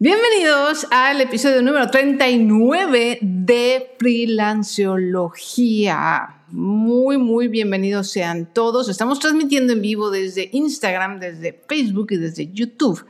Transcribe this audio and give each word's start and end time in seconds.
Bienvenidos 0.00 0.86
al 0.92 1.20
episodio 1.20 1.60
número 1.60 1.90
39 1.90 3.18
de 3.20 3.96
Freelanceología. 3.98 6.36
Muy, 6.50 7.18
muy 7.18 7.48
bienvenidos 7.48 8.08
sean 8.08 8.46
todos. 8.46 8.88
Estamos 8.88 9.18
transmitiendo 9.18 9.72
en 9.72 9.82
vivo 9.82 10.12
desde 10.12 10.50
Instagram, 10.52 11.18
desde 11.18 11.60
Facebook 11.68 12.12
y 12.12 12.16
desde 12.16 12.52
YouTube. 12.52 13.04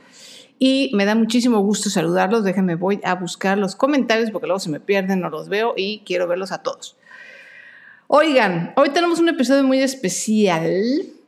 Y 0.57 0.89
me 0.95 1.05
da 1.05 1.13
muchísimo 1.13 1.59
gusto 1.59 1.91
saludarlos. 1.91 2.43
Déjenme, 2.43 2.73
voy 2.73 2.99
a 3.03 3.13
buscar 3.13 3.59
los 3.59 3.75
comentarios 3.75 4.31
porque 4.31 4.47
luego 4.47 4.59
se 4.59 4.71
me 4.71 4.79
pierden, 4.79 5.19
no 5.19 5.29
los 5.29 5.47
veo 5.47 5.75
y 5.77 6.01
quiero 6.07 6.27
verlos 6.27 6.51
a 6.51 6.63
todos. 6.63 6.97
Oigan, 8.07 8.73
hoy 8.77 8.89
tenemos 8.89 9.19
un 9.19 9.29
episodio 9.29 9.63
muy 9.63 9.79
especial. 9.79 10.73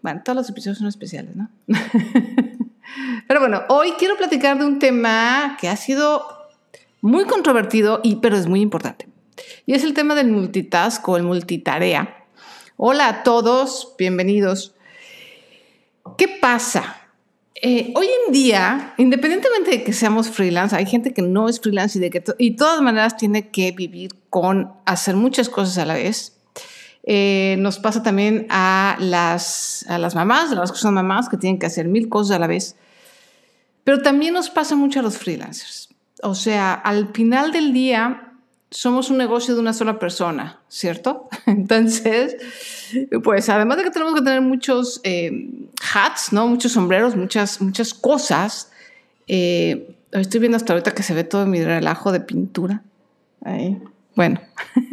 Bueno, 0.02 0.24
todos 0.26 0.38
los 0.38 0.50
episodios 0.50 0.80
son 0.80 0.88
especiales, 0.88 1.36
¿no? 1.36 1.52
Pero 3.28 3.40
bueno, 3.40 3.64
hoy 3.70 3.94
quiero 3.98 4.18
platicar 4.18 4.58
de 4.58 4.66
un 4.66 4.80
tema 4.80 5.58
que 5.60 5.70
ha 5.70 5.76
sido 5.76 6.26
muy 7.02 7.26
controvertido, 7.26 8.00
y, 8.04 8.18
pero 8.18 8.38
es 8.38 8.48
muy 8.48 8.62
importante. 8.62 9.08
Y 9.66 9.74
es 9.74 9.84
el 9.84 9.94
tema 9.94 10.16
del 10.16 10.32
multitask 10.32 11.08
o 11.08 11.18
el 11.18 11.24
multitarea. 11.24 12.26
Hola 12.78 13.08
a 13.08 13.24
todos, 13.24 13.96
bienvenidos. 13.98 14.76
¿Qué 16.18 16.28
pasa? 16.28 16.98
Eh, 17.64 17.94
hoy 17.96 18.08
en 18.26 18.34
día, 18.34 18.96
independientemente 18.98 19.72
de 19.72 19.84
que 19.84 19.94
seamos 19.94 20.30
freelance, 20.30 20.76
hay 20.76 20.88
gente 20.88 21.14
que 21.14 21.22
no 21.22 21.48
es 21.48 21.60
freelance 21.60 21.98
y 22.00 22.02
de 22.02 22.10
que 22.10 22.24
y 22.40 22.52
de 22.52 22.58
todas 22.58 22.82
maneras 22.82 23.18
tiene 23.18 23.50
que 23.50 23.72
vivir 23.72 24.16
con 24.30 24.74
hacer 24.86 25.16
muchas 25.16 25.48
cosas 25.48 25.78
a 25.78 25.86
la 25.86 25.94
vez. 25.94 26.41
Eh, 27.04 27.56
nos 27.60 27.80
pasa 27.80 28.04
también 28.04 28.46
a 28.50 28.96
las, 29.00 29.86
a 29.90 29.98
las 29.98 30.16
mamás, 30.16 30.52
a 30.52 30.56
las 30.56 30.72
que 30.72 30.78
son 30.78 30.94
mamás 30.94 31.30
que 31.30 31.38
tienen 31.38 31.60
que 31.60 31.66
hacer 31.66 31.88
mil 31.88 32.10
cosas 32.10 32.36
a 32.36 32.40
la 32.40 32.48
vez. 32.48 32.76
Pero 33.84 34.02
también 34.02 34.34
nos 34.34 34.50
pasa 34.50 34.76
mucho 34.76 35.00
a 35.00 35.04
los 35.04 35.18
freelancers. 35.18 35.90
O 36.22 36.36
sea, 36.36 36.74
al 36.74 37.14
final 37.14 37.52
del 37.52 37.74
día 37.74 38.32
somos 38.70 39.10
un 39.10 39.18
negocio 39.18 39.54
de 39.54 39.60
una 39.60 39.74
sola 39.74 40.00
persona, 40.00 40.60
¿cierto? 40.70 41.28
Entonces, 41.46 42.38
pues 43.24 43.50
además 43.50 43.78
de 43.78 43.84
que 43.84 43.92
tenemos 43.92 44.14
que 44.14 44.22
tener 44.22 44.42
muchos 44.42 45.02
eh, 45.04 45.50
hats, 45.94 46.32
¿no? 46.32 46.48
Muchos 46.48 46.72
sombreros, 46.72 47.16
muchas, 47.16 47.60
muchas 47.62 47.94
cosas. 47.94 48.72
Eh, 49.28 49.96
estoy 50.12 50.40
viendo 50.40 50.58
hasta 50.58 50.74
ahorita 50.74 50.94
que 50.94 51.04
se 51.04 51.14
ve 51.14 51.24
todo 51.24 51.46
mi 51.46 51.64
relajo 51.64 52.12
de 52.12 52.22
pintura. 52.22 52.84
Ahí. 53.44 53.82
Bueno. 54.16 54.40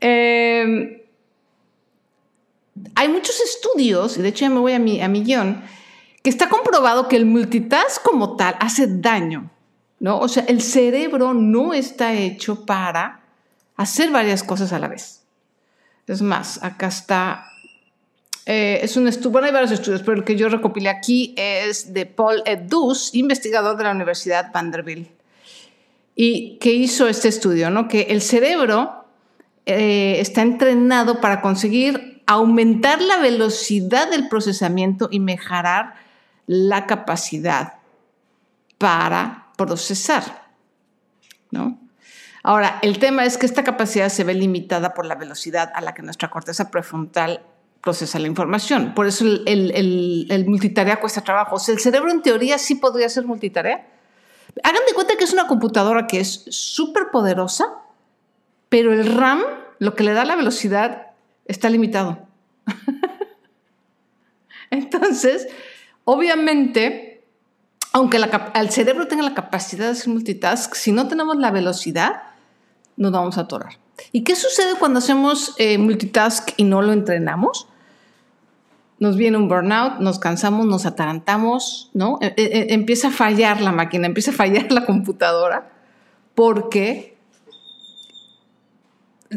eh, 0.00 1.06
hay 2.94 3.08
muchos 3.08 3.40
estudios, 3.40 4.16
y 4.16 4.22
de 4.22 4.28
hecho 4.28 4.44
ya 4.44 4.50
me 4.50 4.60
voy 4.60 4.72
a 4.72 4.78
mi, 4.78 5.00
a 5.00 5.08
mi 5.08 5.22
guion, 5.22 5.62
que 6.22 6.30
está 6.30 6.48
comprobado 6.48 7.08
que 7.08 7.16
el 7.16 7.26
multitask 7.26 8.02
como 8.02 8.36
tal 8.36 8.56
hace 8.60 8.86
daño, 8.86 9.50
¿no? 9.98 10.18
O 10.18 10.28
sea, 10.28 10.44
el 10.44 10.60
cerebro 10.60 11.34
no 11.34 11.72
está 11.72 12.14
hecho 12.14 12.66
para 12.66 13.20
hacer 13.76 14.10
varias 14.10 14.42
cosas 14.42 14.72
a 14.72 14.78
la 14.78 14.88
vez. 14.88 15.22
Es 16.06 16.22
más, 16.22 16.62
acá 16.62 16.88
está, 16.88 17.46
eh, 18.44 18.80
es 18.82 18.96
un 18.96 19.08
estudio, 19.08 19.30
bueno, 19.30 19.46
hay 19.46 19.52
varios 19.52 19.70
estudios, 19.70 20.02
pero 20.02 20.18
el 20.18 20.24
que 20.24 20.36
yo 20.36 20.48
recopilé 20.48 20.88
aquí 20.88 21.34
es 21.36 21.94
de 21.94 22.04
Paul 22.04 22.42
Edus, 22.44 23.14
investigador 23.14 23.76
de 23.76 23.84
la 23.84 23.92
Universidad 23.92 24.52
Vanderbilt, 24.52 25.08
y 26.14 26.58
que 26.58 26.72
hizo 26.72 27.08
este 27.08 27.28
estudio, 27.28 27.70
¿no? 27.70 27.88
Que 27.88 28.02
el 28.10 28.20
cerebro 28.20 28.99
eh, 29.70 30.20
está 30.20 30.42
entrenado 30.42 31.20
para 31.20 31.40
conseguir 31.40 32.22
aumentar 32.26 33.00
la 33.02 33.18
velocidad 33.18 34.10
del 34.10 34.28
procesamiento 34.28 35.08
y 35.10 35.20
mejorar 35.20 35.94
la 36.46 36.86
capacidad 36.86 37.74
para 38.78 39.52
procesar, 39.56 40.48
¿no? 41.50 41.78
Ahora, 42.42 42.78
el 42.82 42.98
tema 42.98 43.24
es 43.24 43.36
que 43.36 43.46
esta 43.46 43.64
capacidad 43.64 44.08
se 44.08 44.24
ve 44.24 44.34
limitada 44.34 44.94
por 44.94 45.04
la 45.04 45.14
velocidad 45.14 45.70
a 45.74 45.80
la 45.80 45.92
que 45.92 46.02
nuestra 46.02 46.30
corteza 46.30 46.70
prefrontal 46.70 47.42
procesa 47.80 48.18
la 48.18 48.26
información. 48.26 48.94
Por 48.94 49.06
eso 49.06 49.24
el, 49.46 50.44
multitarea 50.46 51.00
cuesta 51.00 51.22
trabajo. 51.22 51.56
O 51.56 51.58
sea, 51.58 51.74
el 51.74 51.80
cerebro 51.80 52.10
en 52.10 52.22
teoría 52.22 52.58
sí 52.58 52.76
podría 52.76 53.08
ser 53.08 53.26
multitarea. 53.26 53.86
Hagan 54.62 54.82
de 54.86 54.94
cuenta 54.94 55.16
que 55.16 55.24
es 55.24 55.32
una 55.32 55.46
computadora 55.46 56.06
que 56.06 56.20
es 56.20 56.44
súper 56.48 57.10
poderosa, 57.12 57.66
pero 58.68 58.92
el 58.92 59.14
RAM, 59.14 59.42
lo 59.80 59.96
que 59.96 60.04
le 60.04 60.12
da 60.12 60.24
la 60.24 60.36
velocidad, 60.36 61.08
está 61.46 61.68
limitado. 61.68 62.28
Entonces, 64.70 65.48
Obviamente, 66.12 67.22
aunque 67.92 68.20
el 68.54 68.70
cerebro 68.70 69.06
tenga 69.06 69.22
la 69.22 69.32
capacidad 69.32 69.86
de 69.86 69.92
hacer 69.92 70.08
multitask, 70.08 70.74
si 70.74 70.90
no 70.90 71.06
tenemos 71.06 71.36
la 71.36 71.52
velocidad, 71.52 72.22
nos 72.96 73.12
vamos 73.12 73.38
a 73.38 73.42
atorar. 73.42 73.74
¿Y 74.10 74.24
qué 74.24 74.34
sucede 74.34 74.74
cuando 74.76 74.98
hacemos 74.98 75.54
eh, 75.58 75.78
multitask 75.78 76.50
y 76.56 76.64
no 76.64 76.82
lo 76.82 76.92
entrenamos? 76.92 77.68
Nos 78.98 79.16
viene 79.16 79.36
un 79.36 79.48
burnout, 79.48 80.00
nos 80.00 80.18
cansamos, 80.18 80.66
nos 80.66 80.84
atarantamos, 80.84 81.92
¿no? 81.94 82.18
E, 82.20 82.34
e, 82.36 82.42
e, 82.42 82.74
empieza 82.74 83.08
a 83.08 83.12
fallar 83.12 83.60
la 83.60 83.70
máquina, 83.70 84.06
empieza 84.06 84.32
a 84.32 84.34
fallar 84.34 84.66
la 84.72 84.86
computadora, 84.86 85.70
porque 86.34 87.16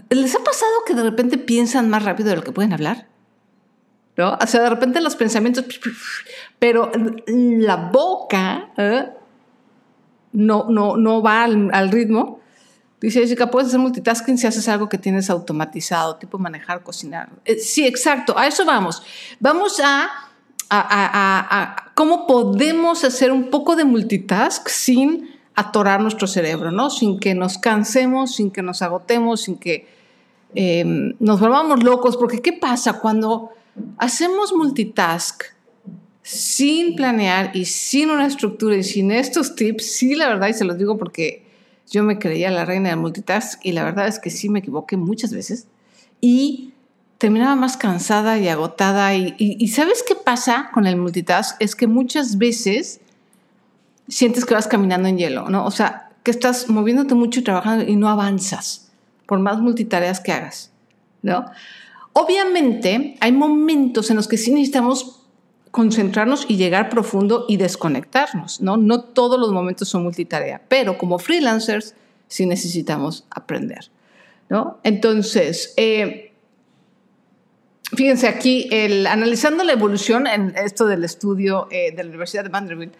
¿les 0.09 0.35
ha 0.35 0.43
pasado 0.43 0.71
que 0.85 0.93
de 0.93 1.03
repente 1.03 1.37
piensan 1.37 1.89
más 1.89 2.03
rápido 2.03 2.29
de 2.29 2.35
lo 2.37 2.43
que 2.43 2.51
pueden 2.51 2.73
hablar? 2.73 3.07
¿no? 4.17 4.37
O 4.41 4.47
sea, 4.47 4.61
de 4.61 4.69
repente 4.69 5.01
los 5.01 5.15
pensamientos, 5.15 5.65
pero 6.59 6.91
la 7.27 7.75
boca 7.75 8.71
¿eh? 8.77 9.09
no, 10.31 10.67
no, 10.69 10.97
no 10.97 11.21
va 11.21 11.43
al, 11.43 11.91
ritmo. 11.91 12.39
Dice 13.01 13.19
Jessica, 13.19 13.51
puedes 13.51 13.69
hacer 13.69 13.79
multitasking 13.79 14.37
si 14.37 14.47
haces 14.47 14.67
algo 14.69 14.87
que 14.87 14.97
tienes 14.97 15.29
automatizado, 15.29 16.15
tipo 16.15 16.37
manejar, 16.37 16.83
cocinar. 16.83 17.29
Eh, 17.43 17.57
sí, 17.57 17.85
exacto, 17.85 18.37
a 18.37 18.47
eso 18.47 18.65
vamos. 18.65 19.03
Vamos 19.39 19.81
a, 19.83 20.09
a, 20.69 21.91
cómo 21.95 22.25
podemos 22.27 23.03
hacer 23.03 23.31
un 23.31 23.49
poco 23.49 23.75
de 23.75 23.83
multitask 23.83 24.67
sin 24.69 25.32
atorar 25.55 26.01
nuestro 26.01 26.27
cerebro, 26.27 26.71
¿no? 26.71 26.89
Sin 26.89 27.19
que 27.19 27.35
nos 27.35 27.57
cansemos, 27.57 28.35
sin 28.35 28.51
que 28.51 28.61
nos 28.61 28.81
agotemos, 28.81 29.41
sin 29.41 29.57
que 29.57 29.87
eh, 30.55 30.83
nos 31.19 31.39
volvamos 31.39 31.83
locos, 31.83 32.17
porque 32.17 32.41
¿qué 32.41 32.53
pasa 32.53 32.99
cuando 32.99 33.49
hacemos 33.97 34.53
multitask 34.53 35.43
sin 36.21 36.95
planear 36.95 37.51
y 37.53 37.65
sin 37.65 38.09
una 38.09 38.25
estructura 38.25 38.77
y 38.77 38.83
sin 38.83 39.11
estos 39.11 39.55
tips, 39.55 39.85
sí, 39.85 40.15
la 40.15 40.29
verdad, 40.29 40.47
y 40.47 40.53
se 40.53 40.63
los 40.63 40.77
digo 40.77 40.97
porque 40.97 41.43
yo 41.91 42.03
me 42.03 42.17
creía 42.17 42.49
la 42.49 42.65
reina 42.65 42.89
del 42.89 42.99
multitask 42.99 43.59
y 43.63 43.73
la 43.73 43.83
verdad 43.83 44.07
es 44.07 44.19
que 44.19 44.29
sí 44.29 44.49
me 44.49 44.59
equivoqué 44.59 44.95
muchas 44.95 45.33
veces 45.33 45.67
y 46.21 46.73
terminaba 47.17 47.55
más 47.55 47.77
cansada 47.77 48.39
y 48.39 48.47
agotada. 48.47 49.15
Y, 49.15 49.67
¿sabes 49.67 50.03
qué 50.07 50.15
pasa 50.15 50.69
con 50.73 50.87
el 50.87 50.95
multitask? 50.95 51.55
Es 51.59 51.75
que 51.75 51.87
muchas 51.87 52.37
veces 52.37 53.01
sientes 54.07 54.45
que 54.45 54.53
vas 54.53 54.67
caminando 54.67 55.07
en 55.07 55.17
hielo, 55.17 55.49
¿no? 55.49 55.65
O 55.65 55.71
sea, 55.71 56.09
que 56.23 56.31
estás 56.31 56.69
moviéndote 56.69 57.15
mucho 57.15 57.39
y 57.39 57.43
trabajando 57.43 57.85
y 57.85 57.95
no 57.95 58.09
avanzas 58.09 58.91
por 59.25 59.39
más 59.39 59.59
multitareas 59.59 60.19
que 60.19 60.31
hagas, 60.31 60.71
¿no? 61.21 61.45
Obviamente, 62.13 63.17
hay 63.19 63.31
momentos 63.31 64.09
en 64.09 64.17
los 64.17 64.27
que 64.27 64.37
sí 64.37 64.51
necesitamos 64.51 65.23
concentrarnos 65.71 66.45
y 66.47 66.57
llegar 66.57 66.89
profundo 66.89 67.45
y 67.47 67.57
desconectarnos, 67.57 68.61
¿no? 68.61 68.77
No 68.77 69.01
todos 69.01 69.39
los 69.39 69.51
momentos 69.51 69.89
son 69.89 70.03
multitarea, 70.03 70.61
pero 70.67 70.99
como 70.99 71.17
freelancers 71.17 71.95
sí 72.27 72.45
necesitamos 72.45 73.25
aprender, 73.31 73.89
¿no? 74.49 74.77
Entonces, 74.83 75.73
eh, 75.77 76.31
fíjense 77.95 78.27
aquí, 78.27 78.67
el, 78.71 79.07
analizando 79.07 79.63
la 79.63 79.73
evolución 79.73 80.27
en 80.27 80.55
esto 80.55 80.85
del 80.85 81.03
estudio 81.03 81.67
eh, 81.71 81.91
de 81.91 82.03
la 82.03 82.09
Universidad 82.09 82.43
de 82.43 82.49
Vanderbilt, 82.49 82.93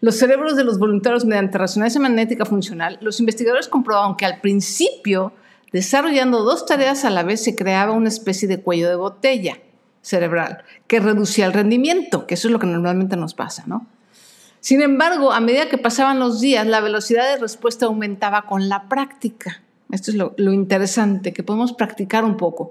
los 0.00 0.16
cerebros 0.16 0.56
de 0.56 0.64
los 0.64 0.78
voluntarios 0.78 1.24
mediante 1.24 1.58
resonancia 1.58 2.00
magnética 2.00 2.44
funcional, 2.44 2.98
los 3.00 3.20
investigadores 3.20 3.68
comprobaron 3.68 4.16
que 4.16 4.26
al 4.26 4.40
principio 4.40 5.32
Desarrollando 5.72 6.42
dos 6.42 6.66
tareas 6.66 7.04
a 7.04 7.10
la 7.10 7.22
vez 7.22 7.42
se 7.42 7.54
creaba 7.54 7.92
una 7.92 8.08
especie 8.08 8.48
de 8.48 8.60
cuello 8.60 8.88
de 8.88 8.96
botella 8.96 9.58
cerebral 10.02 10.64
que 10.88 10.98
reducía 10.98 11.46
el 11.46 11.52
rendimiento, 11.52 12.26
que 12.26 12.34
eso 12.34 12.48
es 12.48 12.52
lo 12.52 12.58
que 12.58 12.66
normalmente 12.66 13.16
nos 13.16 13.34
pasa, 13.34 13.64
¿no? 13.66 13.86
Sin 14.60 14.82
embargo, 14.82 15.32
a 15.32 15.40
medida 15.40 15.68
que 15.68 15.78
pasaban 15.78 16.18
los 16.18 16.40
días, 16.40 16.66
la 16.66 16.80
velocidad 16.80 17.32
de 17.32 17.40
respuesta 17.40 17.86
aumentaba 17.86 18.42
con 18.42 18.68
la 18.68 18.88
práctica. 18.88 19.62
Esto 19.90 20.10
es 20.10 20.16
lo, 20.16 20.52
interesante, 20.52 21.32
que 21.32 21.42
podemos 21.42 21.72
practicar 21.72 22.24
un 22.24 22.36
poco. 22.36 22.70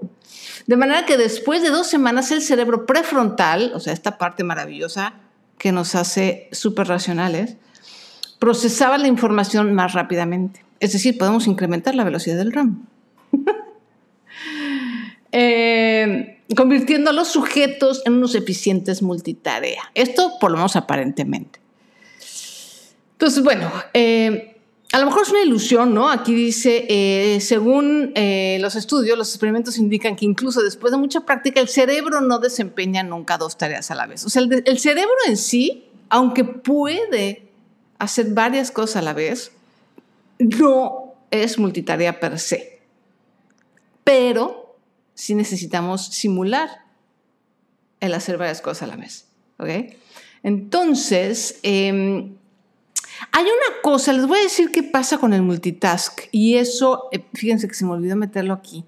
De 0.66 0.76
manera 0.76 1.04
que 1.04 1.16
después 1.16 1.62
de 1.62 1.70
dos 1.70 1.86
semanas 1.88 2.30
el 2.30 2.42
cerebro 2.42 2.86
prefrontal, 2.86 3.72
o 3.74 3.80
sea, 3.80 3.92
esta 3.92 4.18
parte 4.18 4.44
maravillosa 4.44 5.14
que 5.60 5.72
nos 5.72 5.94
hace 5.94 6.48
súper 6.52 6.88
racionales, 6.88 7.56
procesaba 8.38 8.96
la 8.96 9.08
información 9.08 9.74
más 9.74 9.92
rápidamente. 9.92 10.64
Es 10.80 10.94
decir, 10.94 11.18
podemos 11.18 11.46
incrementar 11.46 11.94
la 11.94 12.02
velocidad 12.02 12.36
del 12.38 12.52
RAM. 12.52 12.88
Eh, 15.32 16.40
convirtiendo 16.56 17.10
a 17.10 17.12
los 17.12 17.28
sujetos 17.28 18.02
en 18.04 18.14
unos 18.14 18.34
eficientes 18.34 19.00
multitarea. 19.00 19.80
Esto 19.94 20.32
por 20.40 20.50
lo 20.50 20.56
menos 20.56 20.74
aparentemente. 20.74 21.60
Entonces, 23.12 23.44
bueno, 23.44 23.70
eh, 23.94 24.59
a 24.92 24.98
lo 24.98 25.06
mejor 25.06 25.22
es 25.22 25.30
una 25.30 25.42
ilusión, 25.42 25.94
¿no? 25.94 26.10
Aquí 26.10 26.34
dice, 26.34 26.86
eh, 26.88 27.40
según 27.40 28.12
eh, 28.16 28.58
los 28.60 28.74
estudios, 28.74 29.16
los 29.16 29.28
experimentos 29.28 29.78
indican 29.78 30.16
que 30.16 30.24
incluso 30.24 30.62
después 30.62 30.90
de 30.90 30.98
mucha 30.98 31.20
práctica, 31.20 31.60
el 31.60 31.68
cerebro 31.68 32.20
no 32.20 32.40
desempeña 32.40 33.04
nunca 33.04 33.38
dos 33.38 33.56
tareas 33.56 33.92
a 33.92 33.94
la 33.94 34.06
vez. 34.06 34.24
O 34.24 34.30
sea, 34.30 34.42
el, 34.42 34.78
cerebro 34.78 35.14
en 35.28 35.36
sí, 35.36 35.84
aunque 36.08 36.42
puede 36.42 37.48
hacer 37.98 38.32
varias 38.32 38.72
cosas 38.72 38.96
a 38.96 39.02
la 39.02 39.12
vez, 39.12 39.52
no 40.40 41.14
es 41.30 41.56
multitarea 41.56 42.18
per 42.18 42.40
se. 42.40 42.80
Pero 44.02 44.76
sí 45.14 45.36
necesitamos 45.36 46.06
simular 46.06 46.68
el 48.00 48.12
hacer 48.12 48.38
varias 48.38 48.60
cosas 48.60 48.82
a 48.82 48.86
la 48.88 48.96
vez. 48.96 49.28
¿Ok? 49.58 49.68
Entonces, 50.42 51.60
eh, 51.62 52.32
hay 53.32 53.44
una 53.44 53.82
cosa, 53.82 54.12
les 54.12 54.26
voy 54.26 54.38
a 54.38 54.42
decir 54.42 54.70
qué 54.72 54.82
pasa 54.82 55.18
con 55.18 55.32
el 55.32 55.42
multitask. 55.42 56.22
Y 56.32 56.56
eso, 56.56 57.08
eh, 57.12 57.24
fíjense 57.34 57.68
que 57.68 57.74
se 57.74 57.84
me 57.84 57.92
olvidó 57.92 58.16
meterlo 58.16 58.54
aquí. 58.54 58.84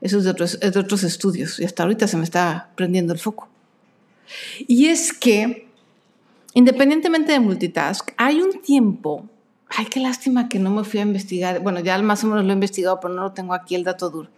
Eso 0.00 0.18
es 0.18 0.24
de 0.24 0.30
otros, 0.30 1.04
estudios. 1.04 1.58
Y 1.58 1.64
hasta 1.64 1.82
ahorita 1.82 2.06
se 2.06 2.16
me 2.16 2.24
está 2.24 2.70
prendiendo 2.76 3.12
el 3.12 3.18
foco. 3.18 3.48
Y 4.66 4.86
es 4.86 5.12
que, 5.12 5.68
independientemente 6.54 7.32
de 7.32 7.40
multitask, 7.40 8.10
hay 8.16 8.40
un 8.40 8.60
tiempo. 8.60 9.28
Ay, 9.68 9.86
qué 9.86 10.00
lástima 10.00 10.48
que 10.48 10.58
no 10.58 10.70
me 10.70 10.84
fui 10.84 11.00
a 11.00 11.02
investigar. 11.02 11.60
Bueno, 11.60 11.80
ya 11.80 11.98
más 11.98 12.24
o 12.24 12.28
menos 12.28 12.44
lo 12.44 12.50
he 12.50 12.54
investigado, 12.54 13.00
pero 13.00 13.14
no 13.14 13.22
lo 13.22 13.32
tengo 13.32 13.54
aquí 13.54 13.74
el 13.74 13.84
dato 13.84 14.10
duro. 14.10 14.28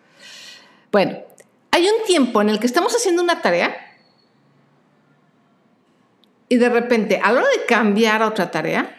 Bueno, 0.91 1.19
hay 1.70 1.85
un 1.85 2.05
tiempo 2.06 2.41
en 2.43 2.50
el 2.50 2.58
que 2.58 2.67
estamos 2.67 2.94
haciendo 2.94 3.23
una 3.23 3.43
tarea 3.43 3.90
y 6.50 6.56
de 6.56 6.69
repente, 6.69 7.20
a 7.23 7.32
la 7.32 7.41
hora 7.41 7.49
de 7.49 7.64
cambiar 7.64 8.23
a 8.23 8.29
otra 8.29 8.50
tarea, 8.50 8.97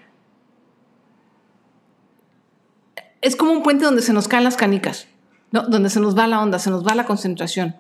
es 3.20 3.36
como 3.36 3.52
un 3.52 3.62
puente 3.62 3.84
donde 3.84 4.02
se 4.02 4.14
nos 4.14 4.30
caen 4.30 4.46
las 4.46 4.56
canicas, 4.56 5.08
donde 5.52 5.90
se 5.90 6.00
nos 6.00 6.18
va 6.18 6.28
la 6.28 6.42
onda, 6.42 6.60
se 6.60 6.70
nos 6.70 6.88
va 6.88 6.96
la 6.96 7.06
concentración. 7.06 7.76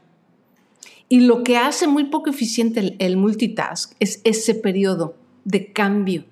Y 1.07 1.21
lo 1.21 1.43
que 1.43 1.57
hace 1.57 1.87
muy 1.87 2.03
poco 2.03 2.29
eficiente 2.29 2.81
el, 2.81 2.95
el 2.99 3.15
multitask 3.15 3.93
es 4.01 4.19
ese 4.25 4.55
periodo 4.55 5.15
de 5.45 5.71
cambio, 5.71 6.25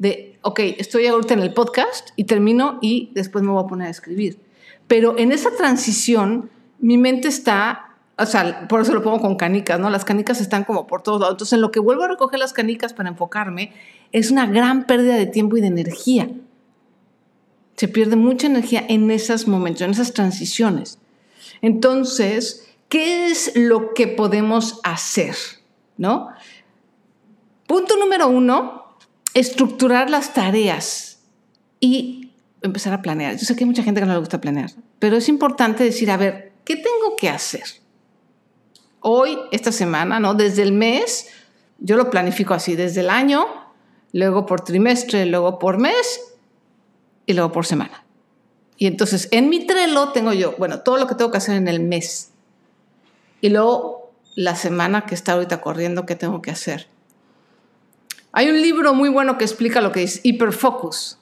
de, 0.00 0.36
ok, 0.42 0.58
estoy 0.78 1.06
ahorita 1.06 1.34
en 1.34 1.40
el 1.40 1.54
podcast 1.54 2.10
y 2.16 2.24
termino 2.24 2.80
y 2.82 3.12
después 3.14 3.44
me 3.44 3.52
voy 3.52 3.62
a 3.62 3.68
poner 3.68 3.86
a 3.86 3.90
escribir. 3.90 4.40
Pero 4.88 5.16
en 5.18 5.30
esa 5.30 5.52
transición, 5.52 6.50
mi 6.80 6.98
mente 6.98 7.28
está 7.28 7.85
o 8.18 8.24
sea, 8.24 8.66
por 8.66 8.80
eso 8.80 8.94
lo 8.94 9.02
pongo 9.02 9.20
con 9.20 9.36
canicas, 9.36 9.78
¿no? 9.78 9.90
Las 9.90 10.04
canicas 10.04 10.40
están 10.40 10.64
como 10.64 10.86
por 10.86 11.02
todos 11.02 11.20
lados. 11.20 11.34
Entonces, 11.34 11.52
en 11.54 11.60
lo 11.60 11.70
que 11.70 11.80
vuelvo 11.80 12.04
a 12.04 12.08
recoger 12.08 12.38
las 12.38 12.54
canicas 12.54 12.94
para 12.94 13.10
enfocarme, 13.10 13.74
es 14.12 14.30
una 14.30 14.46
gran 14.46 14.86
pérdida 14.86 15.16
de 15.16 15.26
tiempo 15.26 15.58
y 15.58 15.60
de 15.60 15.66
energía. 15.66 16.30
Se 17.76 17.88
pierde 17.88 18.16
mucha 18.16 18.46
energía 18.46 18.84
en 18.88 19.10
esos 19.10 19.46
momentos, 19.46 19.82
en 19.82 19.90
esas 19.90 20.14
transiciones. 20.14 20.98
Entonces, 21.60 22.66
¿qué 22.88 23.26
es 23.26 23.52
lo 23.54 23.92
que 23.92 24.08
podemos 24.08 24.80
hacer? 24.82 25.36
¿No? 25.98 26.28
Punto 27.66 27.96
número 27.98 28.28
uno, 28.28 28.96
estructurar 29.34 30.08
las 30.08 30.32
tareas 30.32 31.18
y 31.80 32.30
empezar 32.62 32.94
a 32.94 33.02
planear. 33.02 33.36
Yo 33.36 33.44
sé 33.44 33.54
que 33.54 33.64
hay 33.64 33.68
mucha 33.68 33.82
gente 33.82 34.00
que 34.00 34.06
no 34.06 34.14
le 34.14 34.20
gusta 34.20 34.40
planear, 34.40 34.70
pero 34.98 35.16
es 35.18 35.28
importante 35.28 35.84
decir, 35.84 36.10
a 36.10 36.16
ver, 36.16 36.52
¿qué 36.64 36.76
tengo 36.76 37.16
que 37.18 37.28
hacer? 37.28 37.64
Hoy, 39.08 39.38
esta 39.52 39.70
semana, 39.70 40.18
¿no? 40.18 40.34
Desde 40.34 40.62
el 40.62 40.72
mes, 40.72 41.28
yo 41.78 41.96
lo 41.96 42.10
planifico 42.10 42.54
así, 42.54 42.74
desde 42.74 43.02
el 43.02 43.10
año, 43.10 43.46
luego 44.12 44.46
por 44.46 44.62
trimestre, 44.62 45.26
luego 45.26 45.60
por 45.60 45.78
mes 45.78 46.34
y 47.24 47.34
luego 47.34 47.52
por 47.52 47.66
semana. 47.66 48.04
Y 48.76 48.88
entonces 48.88 49.28
en 49.30 49.48
mi 49.48 49.64
Trello 49.64 50.08
tengo 50.08 50.32
yo, 50.32 50.56
bueno, 50.58 50.80
todo 50.80 50.98
lo 50.98 51.06
que 51.06 51.14
tengo 51.14 51.30
que 51.30 51.38
hacer 51.38 51.54
en 51.54 51.68
el 51.68 51.78
mes. 51.78 52.32
Y 53.40 53.50
luego 53.50 54.10
la 54.34 54.56
semana 54.56 55.06
que 55.06 55.14
está 55.14 55.34
ahorita 55.34 55.60
corriendo, 55.60 56.04
¿qué 56.04 56.16
tengo 56.16 56.42
que 56.42 56.50
hacer? 56.50 56.88
Hay 58.32 58.50
un 58.50 58.60
libro 58.60 58.92
muy 58.92 59.08
bueno 59.08 59.38
que 59.38 59.44
explica 59.44 59.80
lo 59.80 59.92
que 59.92 60.02
es 60.02 60.20
hiperfocus. 60.24 61.18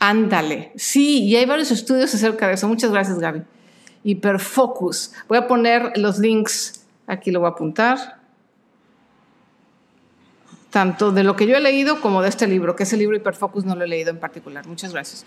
Ándale. 0.00 0.72
Sí, 0.74 1.22
y 1.22 1.36
hay 1.36 1.46
varios 1.46 1.70
estudios 1.70 2.12
acerca 2.12 2.48
de 2.48 2.54
eso. 2.54 2.66
Muchas 2.66 2.90
gracias, 2.90 3.20
Gaby. 3.20 3.44
Hiperfocus. 4.02 5.12
Voy 5.28 5.38
a 5.38 5.46
poner 5.46 5.92
los 5.96 6.18
links 6.18 6.83
Aquí 7.06 7.30
lo 7.30 7.40
voy 7.40 7.48
a 7.48 7.50
apuntar. 7.50 8.20
Tanto 10.70 11.12
de 11.12 11.22
lo 11.22 11.36
que 11.36 11.46
yo 11.46 11.56
he 11.56 11.60
leído 11.60 12.00
como 12.00 12.22
de 12.22 12.28
este 12.28 12.48
libro, 12.48 12.74
que 12.74 12.82
ese 12.82 12.96
libro 12.96 13.16
Hiperfocus 13.16 13.64
no 13.64 13.76
lo 13.76 13.84
he 13.84 13.88
leído 13.88 14.10
en 14.10 14.18
particular. 14.18 14.66
Muchas 14.66 14.92
gracias. 14.92 15.24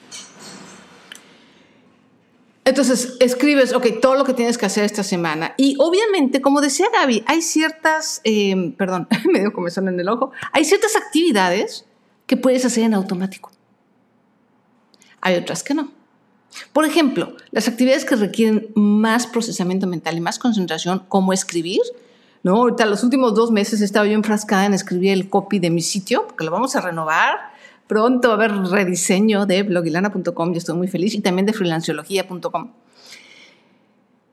Entonces, 2.65 3.15
escribes, 3.21 3.71
ok, 3.73 4.01
todo 4.01 4.15
lo 4.15 4.25
que 4.25 4.33
tienes 4.33 4.57
que 4.57 4.65
hacer 4.65 4.83
esta 4.83 5.01
semana. 5.01 5.53
Y 5.55 5.77
obviamente, 5.79 6.41
como 6.41 6.59
decía 6.59 6.87
Gaby, 6.91 7.23
hay 7.25 7.41
ciertas, 7.41 8.19
eh, 8.25 8.73
perdón, 8.77 9.07
me 9.31 9.39
dio 9.39 9.53
comezón 9.53 9.87
en 9.87 9.97
el 9.97 10.09
ojo, 10.09 10.31
hay 10.51 10.65
ciertas 10.65 10.97
actividades 10.97 11.85
que 12.25 12.35
puedes 12.35 12.65
hacer 12.65 12.83
en 12.83 12.93
automático. 12.93 13.51
Hay 15.21 15.35
otras 15.35 15.63
que 15.63 15.73
no. 15.73 15.96
Por 16.73 16.85
ejemplo, 16.85 17.35
las 17.51 17.67
actividades 17.67 18.05
que 18.05 18.15
requieren 18.15 18.69
más 18.75 19.27
procesamiento 19.27 19.87
mental 19.87 20.17
y 20.17 20.21
más 20.21 20.39
concentración, 20.39 21.03
como 21.07 21.33
escribir, 21.33 21.81
¿no? 22.43 22.55
Ahorita 22.55 22.85
los 22.85 23.03
últimos 23.03 23.35
dos 23.35 23.51
meses 23.51 23.81
he 23.81 23.85
estado 23.85 24.05
yo 24.05 24.13
enfrascada 24.13 24.65
en 24.65 24.73
escribir 24.73 25.11
el 25.11 25.29
copy 25.29 25.59
de 25.59 25.69
mi 25.69 25.81
sitio, 25.81 26.25
porque 26.27 26.43
lo 26.45 26.51
vamos 26.51 26.75
a 26.75 26.81
renovar. 26.81 27.35
Pronto 27.87 28.29
va 28.29 28.33
a 28.33 28.37
haber 28.37 28.51
rediseño 28.51 29.45
de 29.45 29.63
blogilana.com, 29.63 30.51
yo 30.51 30.57
estoy 30.57 30.75
muy 30.75 30.87
feliz, 30.87 31.13
y 31.13 31.21
también 31.21 31.45
de 31.45 31.53
freelanciología.com. 31.53 32.71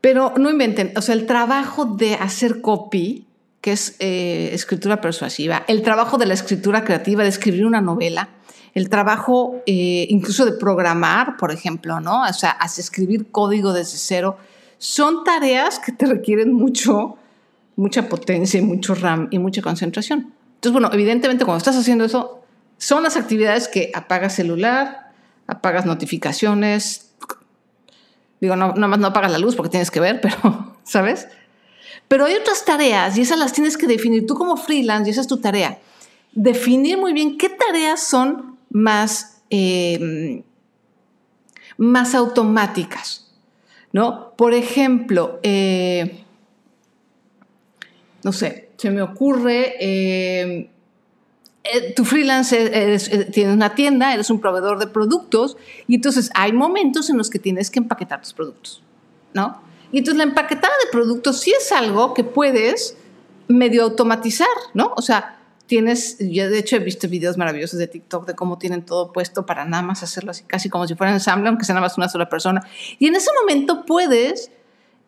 Pero 0.00 0.35
no 0.37 0.50
inventen, 0.50 0.93
o 0.97 1.03
sea, 1.03 1.15
el 1.15 1.25
trabajo 1.25 1.87
de 1.87 2.15
hacer 2.15 2.61
copy, 2.61 3.27
que 3.61 3.73
es 3.73 3.97
eh, 4.00 4.50
escritura 4.53 5.00
persuasiva, 5.00 5.65
el 5.67 5.82
trabajo 5.82 6.19
de 6.19 6.27
la 6.27 6.35
escritura 6.35 6.85
creativa, 6.85 7.23
de 7.23 7.31
escribir 7.31 7.65
una 7.65 7.81
novela, 7.81 8.29
el 8.75 8.88
trabajo 8.88 9.62
eh, 9.67 10.06
incluso 10.11 10.44
de 10.44 10.53
programar, 10.53 11.37
por 11.37 11.53
ejemplo, 11.53 12.00
¿no? 12.00 12.23
O 12.23 12.32
sea, 12.32 12.59
escribir 12.76 13.31
código 13.31 13.73
desde 13.73 13.99
cero, 13.99 14.37
son 14.79 15.23
tareas 15.23 15.79
que 15.79 15.93
te 15.93 16.06
requieren 16.06 16.53
mucho, 16.53 17.17
mucha 17.76 18.09
potencia 18.09 18.59
y 18.59 18.62
mucho 18.62 18.94
RAM 18.94 19.29
y 19.31 19.38
mucha 19.38 19.62
concentración. 19.62 20.32
Entonces, 20.56 20.73
bueno, 20.73 20.91
evidentemente 20.93 21.44
cuando 21.44 21.59
estás 21.59 21.76
haciendo 21.76 22.05
eso, 22.05 22.43
son 22.76 23.05
las 23.05 23.17
actividades 23.17 23.69
que 23.69 23.93
apagas 23.94 24.35
celular, 24.35 25.12
apagas 25.47 25.87
notificaciones, 25.87 27.13
digo, 28.41 28.56
no, 28.56 28.72
nada 28.75 28.89
más 28.89 28.98
no 28.98 29.06
apagas 29.06 29.31
la 29.31 29.39
luz 29.39 29.55
porque 29.55 29.70
tienes 29.70 29.91
que 29.91 30.01
ver, 30.01 30.20
pero, 30.22 30.77
¿sabes? 30.82 31.29
Pero 32.08 32.25
hay 32.25 32.34
otras 32.34 32.65
tareas 32.65 33.17
y 33.17 33.22
esas 33.22 33.39
las 33.39 33.53
tienes 33.53 33.77
que 33.77 33.87
definir 33.87 34.27
tú 34.27 34.34
como 34.34 34.56
freelance 34.56 35.08
y 35.08 35.13
esa 35.13 35.20
es 35.20 35.29
tu 35.29 35.37
tarea. 35.37 35.79
Definir 36.32 36.98
muy 36.98 37.13
bien 37.13 37.39
qué 37.39 37.48
tareas 37.48 38.03
son 38.03 38.54
más, 38.74 39.40
eh, 39.50 40.43
más 41.78 42.14
automáticas. 42.14 43.32
¿no? 43.93 44.32
Por 44.36 44.52
ejemplo, 44.52 45.38
eh, 45.44 46.24
no 48.24 48.32
sé, 48.32 48.70
se 48.76 48.90
me 48.90 49.00
ocurre, 49.00 49.76
eh, 49.78 50.70
tu 51.94 52.04
freelance 52.04 53.31
tienes 53.32 53.54
una 53.54 53.74
tienda, 53.76 54.12
eres 54.12 54.28
un 54.31 54.40
proveedor 54.40 54.81
de 54.81 54.88
productos 54.88 55.56
y 55.86 55.94
entonces 55.94 56.31
hay 56.34 56.52
momentos 56.52 57.08
en 57.08 57.16
los 57.16 57.31
que 57.31 57.38
tienes 57.38 57.70
que 57.70 57.78
empaquetar 57.78 58.20
tus 58.20 58.34
productos, 58.34 58.82
¿no? 59.32 59.62
Y 59.93 59.98
entonces 59.98 60.19
la 60.19 60.24
empaquetada 60.24 60.74
de 60.84 60.90
productos 60.90 61.40
sí 61.40 61.54
es 61.56 61.70
algo 61.70 62.12
que 62.12 62.24
puedes 62.24 62.96
medio 63.46 63.84
automatizar, 63.84 64.48
¿no? 64.74 64.93
O 64.96 65.02
sea, 65.02 65.38
tienes, 65.67 66.19
yo 66.21 66.51
de 66.51 66.59
hecho 66.59 66.77
he 66.77 66.79
visto 66.79 67.09
videos 67.09 67.37
maravillosos 67.37 67.79
de 67.79 67.87
TikTok 67.87 68.27
de 68.27 68.35
cómo 68.35 68.59
tienen 68.59 68.85
todo 68.85 69.13
puesto 69.13 69.47
para 69.47 69.65
nada 69.65 69.83
más 69.83 70.03
hacerlo 70.03 70.31
así, 70.31 70.44
casi 70.44 70.69
como 70.69 70.87
si 70.87 70.94
fuera 70.94 71.13
ensamble, 71.13 71.49
aunque 71.49 71.65
sea 71.65 71.75
nada 71.75 71.87
más 71.87 71.97
una 71.97 72.09
sola 72.09 72.29
persona. 72.29 72.67
Y 72.99 73.06
en 73.06 73.17
ese 73.17 73.31
momento 73.41 73.85
puedes 73.87 74.51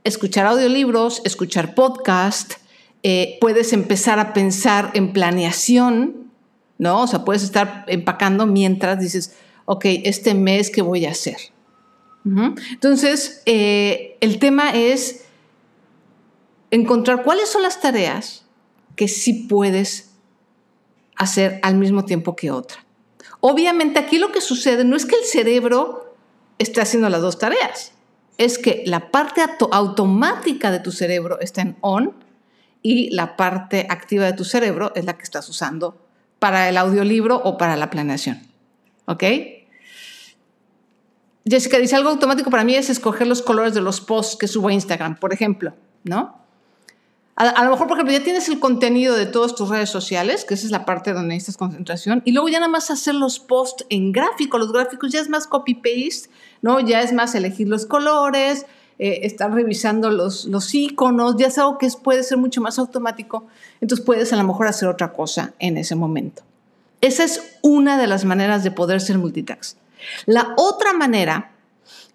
escuchar 0.05 0.47
audiolibros, 0.47 1.21
escuchar 1.25 1.75
podcast, 1.75 2.55
eh, 3.03 3.39
puedes 3.41 3.73
empezar 3.73 4.19
a 4.19 4.33
pensar 4.33 4.91
en 4.95 5.13
planeación, 5.13 6.31
¿no? 6.79 7.03
O 7.03 7.07
sea, 7.07 7.25
puedes 7.25 7.43
estar 7.43 7.85
empacando 7.89 8.47
mientras 8.47 8.99
dices, 8.99 9.37
ok, 9.65 9.85
este 10.05 10.35
mes, 10.35 10.71
¿qué 10.71 10.83
voy 10.83 11.07
a 11.07 11.11
hacer? 11.11 11.37
Entonces, 12.73 13.43
eh, 13.47 14.17
el 14.21 14.41
tema 14.41 14.75
es 14.75 15.27
encontrar 16.73 17.23
cuáles 17.23 17.49
son 17.49 17.63
las 17.63 17.81
tareas 17.81 18.45
que 18.97 19.07
sí 19.07 19.47
puedes 19.49 20.06
hacer 21.17 21.61
al 21.63 21.77
mismo 21.77 22.05
tiempo 22.05 22.37
que 22.37 22.51
otra. 22.51 22.85
Obviamente 23.41 23.99
aquí 23.99 24.19
lo 24.19 24.33
que 24.33 24.41
sucede 24.41 24.85
no 24.85 24.97
es 24.97 25.07
que 25.07 25.17
el 25.17 25.25
cerebro 25.25 26.17
esté 26.59 26.81
haciendo 26.81 27.09
las 27.09 27.21
dos 27.21 27.39
tareas, 27.39 27.93
es 28.39 28.59
que 28.59 28.83
la 28.87 29.11
parte 29.11 29.43
automática 29.73 30.71
de 30.71 30.81
tu 30.81 30.93
cerebro 30.93 31.41
está 31.41 31.63
en 31.63 31.77
on 31.81 32.15
y 32.83 33.11
la 33.11 33.37
parte 33.37 33.87
activa 33.89 34.25
de 34.27 34.33
tu 34.33 34.45
cerebro 34.45 34.93
es 34.95 35.05
la 35.05 35.17
que 35.17 35.25
estás 35.25 35.49
usando 35.49 36.07
para 36.39 36.69
el 36.69 36.77
audiolibro 36.77 37.37
o 37.37 37.57
para 37.57 37.77
la 37.77 37.91
planeación. 37.91 38.43
¿Ok? 39.07 39.25
Jessica 41.49 41.79
dice, 41.79 41.95
algo 41.97 42.11
automático 42.11 42.51
para 42.51 42.65
mí 42.65 42.75
es 42.75 42.91
escoger 42.91 43.27
los 43.27 43.41
colores 43.41 43.73
de 43.73 43.81
los 43.81 44.01
posts 44.01 44.37
que 44.37 44.49
subo 44.49 44.69
a 44.69 44.73
Instagram, 44.73 45.17
por 45.17 45.33
ejemplo, 45.33 45.75
¿no? 46.03 46.46
A, 47.39 47.65
lo 47.65 47.71
mejor, 47.71 47.87
por 47.87 47.99
ejemplo, 47.99 48.15
ya 48.15 48.25
tienes 48.25 48.49
el 48.49 48.59
contenido 48.59 49.15
de 49.15 49.27
todas 49.27 49.55
tus 49.55 49.69
redes 49.69 49.91
sociales, 49.91 50.47
que 50.47 50.55
esa 50.55 50.65
es 50.65 50.73
la 50.73 50.87
parte 50.87 51.13
donde 51.13 51.35
necesitas 51.35 51.59
concentración, 51.59 52.23
y 52.25 52.33
luego 52.33 52.49
ya 52.49 52.61
nada 52.61 52.73
más 52.73 52.91
hacer 52.91 53.15
los 53.15 53.39
posts 53.39 53.85
en 53.91 54.11
gráfico. 54.11 54.57
Los 54.57 54.73
gráficos 54.73 55.13
ya 55.13 55.21
es 55.21 55.29
más 55.29 55.47
copy-paste, 55.47 56.31
¿no? 56.63 56.81
Ya 56.81 57.03
es 57.03 57.13
más 57.13 57.35
elegir 57.35 57.69
los 57.69 57.85
colores, 57.85 58.65
eh, 58.99 59.21
estar 59.25 59.53
revisando 59.53 60.11
los, 60.11 60.47
los 60.47 60.75
iconos, 60.75 61.37
ya 61.37 61.49
es 61.49 61.59
algo 61.59 61.77
que 61.77 61.91
puede 62.03 62.23
ser 62.23 62.39
mucho 62.39 62.63
más 62.63 62.79
automático. 62.79 63.47
Entonces 63.83 64.07
puedes 64.07 64.33
a 64.33 64.37
lo 64.37 64.45
mejor 64.45 64.67
hacer 64.67 64.89
otra 64.89 65.13
cosa 65.13 65.53
en 65.59 65.77
ese 65.77 65.95
momento. 65.95 66.43
Esa 67.03 67.25
es 67.25 67.59
una 67.61 67.99
de 67.99 68.07
las 68.07 68.25
maneras 68.25 68.65
de 68.65 68.71
poder 68.71 69.03
ser 69.03 69.19
multitask. 69.19 69.77
La 70.25 70.55
otra 70.57 70.95
manera 70.95 71.53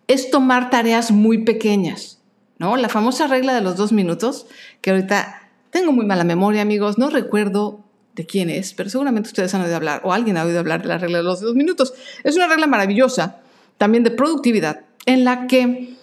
es 0.08 0.32
tomar 0.32 0.72
tareas 0.72 1.12
muy 1.12 1.44
pequeñas. 1.44 2.21
¿No? 2.62 2.78
La 2.78 2.90
famosa 2.90 3.26
regla 3.26 3.56
de 3.56 3.62
los 3.62 3.76
dos 3.76 3.92
minutos, 3.92 4.46
que 4.82 4.92
ahorita 4.92 5.50
tengo 5.72 5.92
muy 5.92 6.06
mala 6.06 6.24
memoria, 6.24 6.62
amigos, 6.62 7.00
no 7.00 7.10
recuerdo 7.10 7.84
de 8.14 8.28
quién 8.28 8.52
es, 8.52 8.76
pero 8.76 8.88
seguramente 8.88 9.30
ustedes 9.30 9.52
han 9.56 9.64
oído 9.64 9.76
hablar 9.76 10.02
o 10.04 10.14
alguien 10.14 10.38
ha 10.38 10.44
oído 10.44 10.60
hablar 10.60 10.84
de 10.84 10.90
la 10.90 11.00
regla 11.00 11.18
de 11.18 11.24
los 11.24 11.42
dos 11.42 11.56
minutos. 11.56 11.96
Es 12.24 12.36
una 12.36 12.46
regla 12.46 12.68
maravillosa, 12.68 13.38
también 13.80 14.04
de 14.04 14.12
productividad, 14.12 14.82
en 15.08 15.24
la 15.24 15.48
que 15.48 15.96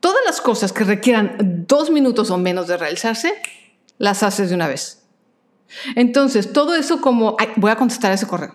todas 0.00 0.18
las 0.26 0.42
cosas 0.42 0.74
que 0.74 0.84
requieran 0.84 1.64
dos 1.66 1.90
minutos 1.90 2.30
o 2.30 2.36
menos 2.36 2.66
de 2.66 2.76
realizarse, 2.76 3.32
las 3.96 4.22
haces 4.22 4.50
de 4.50 4.54
una 4.54 4.68
vez. 4.68 5.02
Entonces, 5.94 6.52
todo 6.52 6.74
eso 6.74 7.00
como, 7.00 7.38
voy 7.56 7.70
a 7.70 7.76
contestar 7.76 8.12
ese 8.12 8.26
correo, 8.26 8.54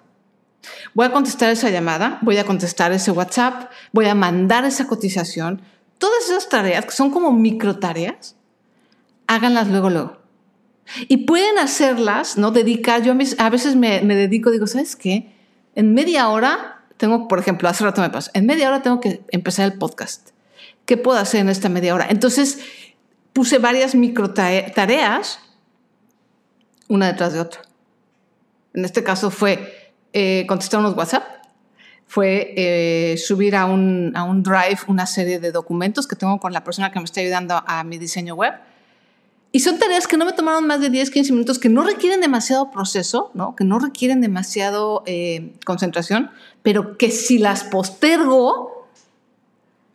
voy 0.93 1.07
a 1.07 1.12
contestar 1.12 1.50
esa 1.50 1.71
llamada, 1.71 2.19
voy 2.21 2.38
a 2.38 2.45
contestar 2.45 2.91
ese 2.91 3.10
WhatsApp, 3.10 3.71
voy 3.93 4.05
a 4.05 4.13
mandar 4.13 4.63
esa 4.63 4.86
cotización, 4.86 5.63
todas 6.01 6.25
esas 6.25 6.50
tareas 6.50 6.84
que 6.84 6.91
son 6.91 7.12
como 7.12 7.31
micro 7.31 7.77
tareas, 7.77 8.36
háganlas 9.27 9.67
luego, 9.67 9.91
luego. 9.91 10.17
Y 11.08 11.17
pueden 11.17 11.60
hacerlas, 11.60 12.38
¿no? 12.38 12.50
Dedicar, 12.50 13.03
yo 13.03 13.13
a 13.38 13.50
veces 13.51 13.75
me, 13.75 14.01
dedico, 14.01 14.50
digo, 14.50 14.65
¿sabes 14.65 14.96
qué? 14.96 15.31
En 15.75 15.93
media 15.93 16.29
hora 16.29 16.81
tengo, 16.98 17.27
por 17.27 17.38
ejemplo, 17.38 17.70
hace 17.70 17.84
rato 17.84 18.01
me 18.01 18.10
pasó, 18.10 18.31
en 18.34 18.48
media 18.48 18.67
hora 18.67 18.81
tengo 18.81 19.00
que 19.00 19.22
empezar 19.29 19.72
el 19.72 19.77
podcast. 19.77 20.31
¿Qué 20.86 20.98
puedo 20.98 21.20
hacer 21.20 21.41
en 21.41 21.50
esta 21.50 21.70
media 21.70 21.93
hora? 21.93 22.08
Entonces 22.10 22.60
puse 23.31 23.60
varias 23.60 23.93
micro 23.93 24.34
tareas, 24.34 25.39
una 26.89 27.05
detrás 27.05 27.34
de 27.34 27.41
otra. 27.41 27.62
En 28.74 28.86
este 28.86 29.03
caso 29.03 29.29
fue 29.29 29.93
eh, 30.13 30.46
contestar 30.48 30.79
unos 30.79 30.98
WhatsApp, 30.98 31.24
fue 32.12 32.53
eh, 32.58 33.15
subir 33.15 33.56
a 33.56 33.65
un, 33.65 34.12
a 34.15 34.25
un 34.25 34.44
Drive 34.44 34.80
una 34.88 35.06
serie 35.06 35.39
de 35.39 35.53
documentos 35.53 36.08
que 36.08 36.18
tengo 36.18 36.41
con 36.41 36.51
la 36.51 36.62
persona 36.62 36.91
que 36.91 37.00
me 37.00 37.06
está 37.06 37.22
ayudando 37.22 37.63
a 37.65 37.86
mi 37.86 37.98
diseño 37.98 38.36
web. 38.36 38.53
Y 39.53 39.62
son 39.62 39.80
tareas 39.80 40.10
que 40.10 40.18
no 40.18 40.25
me 40.25 40.34
tomaron 40.34 40.68
más 40.68 40.82
de 40.82 40.89
10, 40.89 41.10
15 41.10 41.32
minutos, 41.32 41.58
que 41.58 41.70
no 41.70 41.86
requieren 41.86 42.20
demasiado 42.20 42.70
proceso, 42.70 43.32
¿no? 43.34 43.56
que 43.56 43.63
no 43.63 43.80
requieren 43.80 44.20
demasiado 44.20 45.03
eh, 45.06 45.53
concentración, 45.63 46.32
pero 46.63 46.98
que 46.98 47.12
si 47.12 47.38
las 47.38 47.63
postergo, 47.63 48.89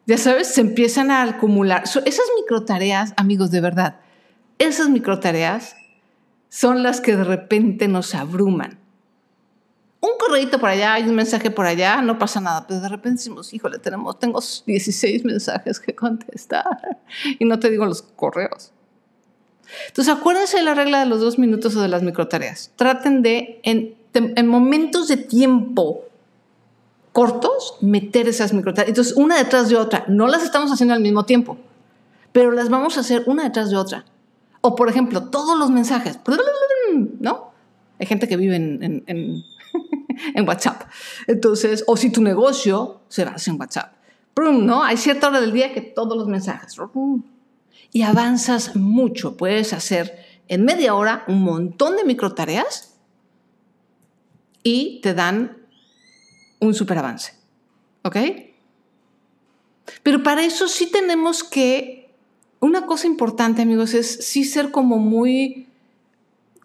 ya 0.06 0.16
sabes, 0.16 0.46
se 0.46 0.62
empiezan 0.62 1.10
a 1.10 1.22
acumular. 1.22 1.82
esas 1.84 2.26
micro 2.40 2.64
tareas, 2.64 3.12
amigos, 3.18 3.50
de 3.50 3.60
verdad, 3.60 4.00
esas 4.58 4.88
micro 4.88 5.20
tareas 5.20 5.76
son 6.48 6.82
las 6.82 7.02
que 7.02 7.14
de 7.14 7.24
repente 7.24 7.88
nos 7.88 8.14
abruman 8.14 8.85
un 10.06 10.18
correito 10.18 10.58
por 10.58 10.68
allá, 10.68 10.94
hay 10.94 11.04
un 11.04 11.14
mensaje 11.14 11.50
por 11.50 11.66
allá, 11.66 12.00
no 12.02 12.18
pasa 12.18 12.40
nada. 12.40 12.66
Pero 12.66 12.80
de 12.80 12.88
repente 12.88 13.18
decimos, 13.18 13.52
híjole, 13.52 13.78
tenemos, 13.78 14.18
tengo 14.18 14.40
16 14.40 15.24
mensajes 15.24 15.80
que 15.80 15.94
contestar. 15.94 16.98
Y 17.38 17.44
no 17.44 17.58
te 17.58 17.70
digo 17.70 17.86
los 17.86 18.02
correos. 18.02 18.72
Entonces, 19.88 20.14
acuérdense 20.14 20.58
de 20.58 20.62
la 20.62 20.74
regla 20.74 21.00
de 21.00 21.06
los 21.06 21.20
dos 21.20 21.38
minutos 21.38 21.74
o 21.76 21.82
de 21.82 21.88
las 21.88 22.02
microtareas. 22.02 22.70
Traten 22.76 23.22
de, 23.22 23.60
en, 23.62 23.96
en 24.14 24.46
momentos 24.46 25.08
de 25.08 25.16
tiempo 25.16 26.04
cortos, 27.12 27.78
meter 27.80 28.28
esas 28.28 28.52
microtareas. 28.52 28.90
Entonces, 28.90 29.16
una 29.16 29.36
detrás 29.38 29.68
de 29.68 29.76
otra. 29.76 30.04
No 30.08 30.28
las 30.28 30.42
estamos 30.42 30.70
haciendo 30.70 30.94
al 30.94 31.00
mismo 31.00 31.24
tiempo, 31.24 31.58
pero 32.32 32.52
las 32.52 32.68
vamos 32.68 32.96
a 32.96 33.00
hacer 33.00 33.24
una 33.26 33.44
detrás 33.44 33.70
de 33.70 33.76
otra. 33.76 34.04
O, 34.60 34.76
por 34.76 34.88
ejemplo, 34.88 35.24
todos 35.30 35.58
los 35.58 35.70
mensajes. 35.70 36.18
¿No? 37.20 37.52
Hay 37.98 38.06
gente 38.06 38.28
que 38.28 38.36
vive 38.36 38.56
en 38.56 39.44
WhatsApp. 40.46 40.82
Entonces, 41.26 41.84
o 41.86 41.96
si 41.96 42.10
tu 42.10 42.22
negocio 42.22 43.00
se 43.08 43.24
basa 43.24 43.50
en 43.50 43.60
WhatsApp. 43.60 43.92
¿No? 44.36 44.82
Hay 44.82 44.96
cierta 44.96 45.28
hora 45.28 45.40
del 45.40 45.52
día 45.52 45.72
que 45.72 45.80
todos 45.80 46.16
los 46.16 46.28
mensajes. 46.28 46.76
Y 47.92 48.02
avanzas 48.02 48.76
mucho. 48.76 49.36
Puedes 49.36 49.72
hacer 49.72 50.18
en 50.48 50.64
media 50.64 50.94
hora 50.94 51.24
un 51.26 51.42
montón 51.42 51.96
de 51.96 52.04
micro 52.04 52.34
tareas 52.34 52.94
y 54.62 55.00
te 55.00 55.14
dan 55.14 55.56
un 56.60 56.74
super 56.74 56.98
avance. 56.98 57.32
¿Ok? 58.02 58.16
Pero 60.02 60.22
para 60.22 60.44
eso 60.44 60.68
sí 60.68 60.90
tenemos 60.90 61.44
que... 61.44 62.14
Una 62.58 62.86
cosa 62.86 63.06
importante, 63.06 63.62
amigos, 63.62 63.92
es 63.94 64.24
sí 64.26 64.44
ser 64.44 64.70
como 64.70 64.98
muy 64.98 65.65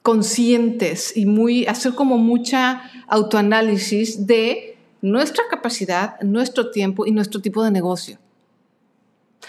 conscientes 0.01 1.15
y 1.15 1.25
muy, 1.25 1.65
hacer 1.65 1.93
como 1.93 2.17
mucha 2.17 2.83
autoanálisis 3.07 4.25
de 4.27 4.77
nuestra 5.01 5.43
capacidad, 5.49 6.19
nuestro 6.21 6.71
tiempo 6.71 7.05
y 7.05 7.11
nuestro 7.11 7.41
tipo 7.41 7.63
de 7.63 7.71
negocio. 7.71 8.17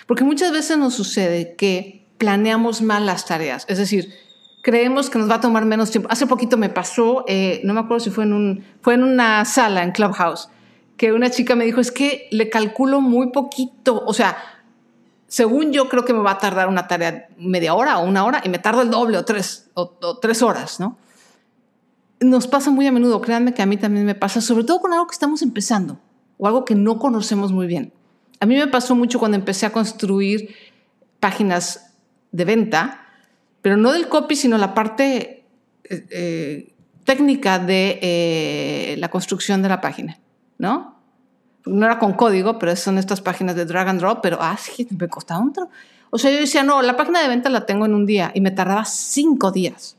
Porque 0.07 0.25
muchas 0.25 0.53
veces 0.53 0.79
nos 0.79 0.95
sucede 0.95 1.55
que 1.57 2.07
planeamos 2.19 2.83
mal 2.83 3.07
las 3.07 3.27
tareas, 3.27 3.65
es 3.69 3.79
decir, 3.79 4.13
creemos 4.63 5.11
que 5.11 5.19
nos 5.19 5.29
va 5.29 5.37
a 5.37 5.41
tomar 5.41 5.65
menos 5.65 5.91
tiempo. 5.91 6.09
Hace 6.11 6.27
poquito 6.27 6.57
me 6.57 6.69
pasó, 6.69 7.25
eh, 7.27 7.61
no 7.65 7.75
me 7.75 7.81
acuerdo 7.81 8.01
si 8.01 8.11
fue 8.11 8.25
en, 8.25 8.33
un, 8.33 8.65
fue 8.81 8.95
en 8.95 9.03
una 9.03 9.45
sala 9.45 9.83
en 9.83 9.93
Clubhouse, 9.93 10.49
que 10.97 11.13
una 11.13 11.31
chica 11.31 11.57
me 11.57 11.65
dijo, 11.65 11.81
es 11.81 11.91
que 11.91 12.29
le 12.31 12.49
calculo 12.49 13.01
muy 13.01 13.31
poquito, 13.33 14.03
o 14.07 14.15
sea, 14.15 14.37
según 15.33 15.73
yo 15.73 15.89
creo 15.89 16.05
que 16.05 16.13
me 16.13 16.19
va 16.19 16.33
a 16.33 16.39
tardar 16.39 16.69
una 16.69 16.87
tarea 16.87 17.27
media 17.39 17.73
hora 17.73 17.97
o 17.97 18.05
una 18.05 18.27
hora 18.27 18.43
y 18.45 18.51
me 18.51 18.59
tardo 18.59 18.83
el 18.83 18.91
doble 18.91 19.17
o 19.17 19.25
tres, 19.25 19.71
o, 19.73 20.19
tres 20.21 20.43
horas, 20.43 20.79
¿no? 20.79 20.99
Nos 22.21 22.47
pasa 22.47 22.71
muy 22.71 22.87
a 22.87 22.93
menudo, 22.93 23.23
créanme 23.23 23.55
que 23.55 23.63
a 23.63 23.67
mí 23.67 23.79
también 23.79 24.05
me 24.05 24.15
pasa, 24.15 24.43
sobre 24.43 24.65
todo 24.65 24.81
con 24.81 24.93
algo 24.93 25.07
que 25.07 25.15
estamos 25.15 25.41
empezando 25.41 25.99
o 26.37 26.47
algo 26.47 26.67
que 26.67 26.75
no 26.75 26.99
conocemos 26.99 27.51
muy 27.51 27.67
bien. 27.67 27.95
A 28.41 28.45
mí 28.45 28.57
me 28.57 28.67
pasó 28.67 28.95
mucho 28.95 29.19
cuando 29.19 29.39
empecé 29.39 29.65
a 29.65 29.73
construir 29.73 30.55
páginas 31.19 31.95
de 32.31 32.45
venta, 32.45 33.07
pero 33.63 33.79
no 33.79 33.91
del 33.91 34.09
copy, 34.11 34.37
sino 34.37 34.59
la 34.59 34.75
parte 34.75 35.47
eh, 35.85 36.07
eh, 36.11 36.75
técnica 37.05 37.59
de 37.59 37.99
eh, 38.03 38.97
la 38.99 39.09
construcción 39.09 39.63
de 39.63 39.71
la 39.71 39.81
página, 39.81 40.21
¿no? 40.59 41.02
No 41.65 41.87
era 41.87 41.99
con 41.99 42.13
código, 42.15 42.59
pero 42.59 42.75
son 42.77 42.99
estas 42.99 43.21
páginas 43.21 43.57
de 43.57 43.65
drag 43.65 43.89
and 43.89 44.01
drop, 44.01 44.21
pero 44.23 44.39
ah, 44.41 44.57
sí, 44.61 44.87
me 44.99 45.09
costaba 45.09 45.41
un 45.41 45.53
O 46.11 46.19
sea, 46.19 46.31
yo 46.31 46.39
decía, 46.39 46.63
no, 46.63 46.83
la 46.83 46.97
página 46.97 47.21
de 47.21 47.29
venta 47.29 47.49
la 47.49 47.67
tengo 47.67 47.87
en 47.87 47.95
un 47.95 48.07
día 48.07 48.33
y 48.35 48.41
me 48.41 48.51
tardaba 48.51 48.85
cinco 48.85 49.53
días. 49.53 49.97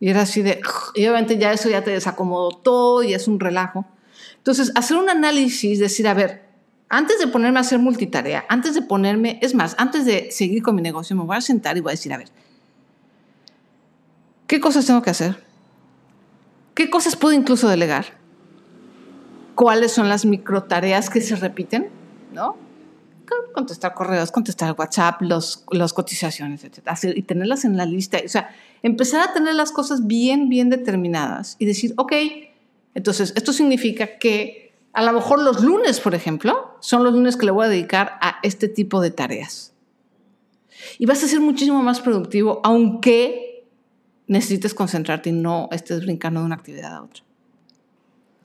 Y 0.00 0.08
era 0.08 0.22
así 0.22 0.42
de, 0.42 0.60
y 0.94 1.06
obviamente 1.06 1.38
ya 1.38 1.52
eso 1.52 1.68
ya 1.68 1.84
te 1.84 1.92
desacomodó 1.92 2.50
todo 2.50 3.02
y 3.02 3.14
es 3.14 3.28
un 3.28 3.38
relajo. 3.38 3.84
Entonces, 4.36 4.72
hacer 4.74 4.96
un 4.96 5.08
análisis, 5.08 5.78
decir, 5.78 6.08
a 6.08 6.14
ver, 6.14 6.42
antes 6.88 7.18
de 7.20 7.28
ponerme 7.28 7.58
a 7.58 7.62
hacer 7.62 7.78
multitarea, 7.78 8.44
antes 8.48 8.74
de 8.74 8.82
ponerme, 8.82 9.38
es 9.40 9.54
más, 9.54 9.76
antes 9.78 10.04
de 10.04 10.30
seguir 10.30 10.62
con 10.62 10.74
mi 10.74 10.82
negocio, 10.82 11.16
me 11.16 11.22
voy 11.22 11.36
a 11.36 11.40
sentar 11.40 11.76
y 11.76 11.80
voy 11.80 11.90
a 11.90 11.92
decir, 11.92 12.12
a 12.12 12.18
ver, 12.18 12.28
¿qué 14.46 14.60
cosas 14.60 14.84
tengo 14.84 15.02
que 15.02 15.10
hacer? 15.10 15.42
¿Qué 16.74 16.90
cosas 16.90 17.16
puedo 17.16 17.34
incluso 17.34 17.68
delegar? 17.68 18.21
Cuáles 19.62 19.92
son 19.92 20.08
las 20.08 20.24
micro 20.24 20.64
tareas 20.64 21.08
que 21.08 21.20
se 21.20 21.36
repiten, 21.36 21.88
¿no? 22.32 22.56
Contestar 23.54 23.94
correos, 23.94 24.32
contestar 24.32 24.74
WhatsApp, 24.76 25.22
los, 25.22 25.64
las 25.70 25.92
cotizaciones, 25.92 26.64
etc. 26.64 26.80
Y 27.14 27.22
tenerlas 27.22 27.64
en 27.64 27.76
la 27.76 27.86
lista. 27.86 28.18
O 28.24 28.28
sea, 28.28 28.50
empezar 28.82 29.28
a 29.28 29.32
tener 29.32 29.54
las 29.54 29.70
cosas 29.70 30.08
bien, 30.08 30.48
bien 30.48 30.68
determinadas 30.68 31.54
y 31.60 31.66
decir, 31.66 31.94
ok, 31.96 32.12
entonces 32.96 33.34
esto 33.36 33.52
significa 33.52 34.18
que 34.18 34.74
a 34.94 35.04
lo 35.04 35.12
mejor 35.12 35.40
los 35.40 35.62
lunes, 35.62 36.00
por 36.00 36.16
ejemplo, 36.16 36.76
son 36.80 37.04
los 37.04 37.12
lunes 37.12 37.36
que 37.36 37.46
le 37.46 37.52
voy 37.52 37.66
a 37.66 37.68
dedicar 37.68 38.18
a 38.20 38.40
este 38.42 38.66
tipo 38.66 39.00
de 39.00 39.12
tareas. 39.12 39.74
Y 40.98 41.06
vas 41.06 41.22
a 41.22 41.28
ser 41.28 41.38
muchísimo 41.38 41.80
más 41.84 42.00
productivo, 42.00 42.60
aunque 42.64 43.64
necesites 44.26 44.74
concentrarte 44.74 45.30
y 45.30 45.34
no 45.34 45.68
estés 45.70 46.00
brincando 46.00 46.40
de 46.40 46.46
una 46.46 46.56
actividad 46.56 46.96
a 46.96 47.04
otra. 47.04 47.22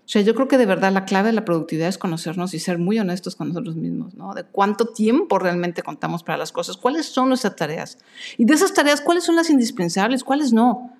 O 0.07 0.09
sea, 0.09 0.21
yo 0.21 0.33
creo 0.35 0.47
que 0.47 0.57
de 0.57 0.65
verdad 0.65 0.93
la 0.93 1.03
clave 1.03 1.27
de 1.27 1.33
la 1.33 1.43
productividad 1.43 1.89
es 1.89 1.97
conocernos 1.97 2.53
y 2.53 2.59
ser 2.59 2.77
muy 2.77 2.97
honestos 2.97 3.35
con 3.35 3.49
nosotros 3.49 3.75
mismos, 3.75 4.13
¿no? 4.13 4.33
De 4.33 4.45
cuánto 4.45 4.85
tiempo 4.85 5.37
realmente 5.37 5.83
contamos 5.83 6.23
para 6.23 6.37
las 6.37 6.53
cosas, 6.53 6.77
cuáles 6.77 7.07
son 7.07 7.27
nuestras 7.27 7.57
tareas. 7.57 7.97
Y 8.37 8.45
de 8.45 8.53
esas 8.53 8.73
tareas, 8.73 9.01
cuáles 9.01 9.25
son 9.25 9.35
las 9.35 9.49
indispensables, 9.49 10.23
cuáles 10.23 10.53
no. 10.53 10.93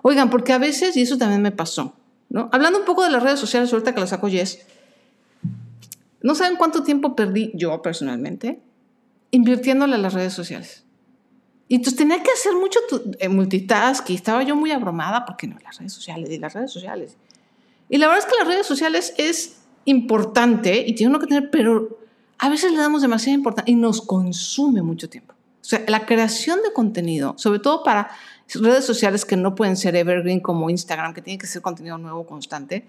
Oigan, 0.00 0.30
porque 0.30 0.54
a 0.54 0.58
veces, 0.58 0.96
y 0.96 1.02
eso 1.02 1.18
también 1.18 1.42
me 1.42 1.52
pasó, 1.52 1.92
¿no? 2.30 2.48
Hablando 2.52 2.78
un 2.78 2.86
poco 2.86 3.04
de 3.04 3.10
las 3.10 3.22
redes 3.22 3.38
sociales, 3.38 3.70
ahorita 3.70 3.92
que 3.92 4.00
las 4.00 4.08
saco 4.08 4.28
Yes, 4.28 4.60
No 6.22 6.34
saben 6.34 6.56
cuánto 6.56 6.82
tiempo 6.82 7.14
perdí 7.14 7.52
yo 7.52 7.82
personalmente 7.82 8.62
invirtiéndole 9.30 9.96
a 9.96 9.98
las 9.98 10.14
redes 10.14 10.32
sociales. 10.32 10.84
Y 11.68 11.74
entonces 11.74 11.98
tenía 11.98 12.22
que 12.22 12.30
hacer 12.30 12.54
mucho 12.54 12.78
eh, 13.18 13.28
multitask 13.28 14.08
y 14.08 14.14
estaba 14.14 14.42
yo 14.42 14.56
muy 14.56 14.70
abrumada 14.70 15.26
porque 15.26 15.46
no, 15.46 15.58
las 15.62 15.76
redes 15.76 15.92
sociales 15.92 16.30
y 16.30 16.38
las 16.38 16.54
redes 16.54 16.72
sociales. 16.72 17.18
Y 17.88 17.98
la 17.98 18.08
verdad 18.08 18.24
es 18.24 18.32
que 18.32 18.38
las 18.38 18.48
redes 18.48 18.66
sociales 18.66 19.14
es 19.18 19.56
importante 19.84 20.84
y 20.86 20.94
tiene 20.94 21.10
uno 21.10 21.20
que 21.20 21.26
tener, 21.26 21.50
pero 21.50 21.98
a 22.38 22.48
veces 22.48 22.72
le 22.72 22.78
damos 22.78 23.02
demasiada 23.02 23.34
importancia 23.34 23.72
y 23.72 23.76
nos 23.76 24.00
consume 24.00 24.82
mucho 24.82 25.08
tiempo. 25.08 25.34
O 25.34 25.66
sea, 25.66 25.82
la 25.88 26.04
creación 26.04 26.60
de 26.62 26.72
contenido, 26.72 27.34
sobre 27.38 27.58
todo 27.58 27.82
para 27.82 28.10
redes 28.52 28.84
sociales 28.84 29.24
que 29.24 29.36
no 29.36 29.54
pueden 29.54 29.76
ser 29.76 29.96
evergreen 29.96 30.40
como 30.40 30.68
Instagram, 30.68 31.14
que 31.14 31.22
tiene 31.22 31.38
que 31.38 31.46
ser 31.46 31.62
contenido 31.62 31.96
nuevo 31.98 32.26
constante, 32.26 32.86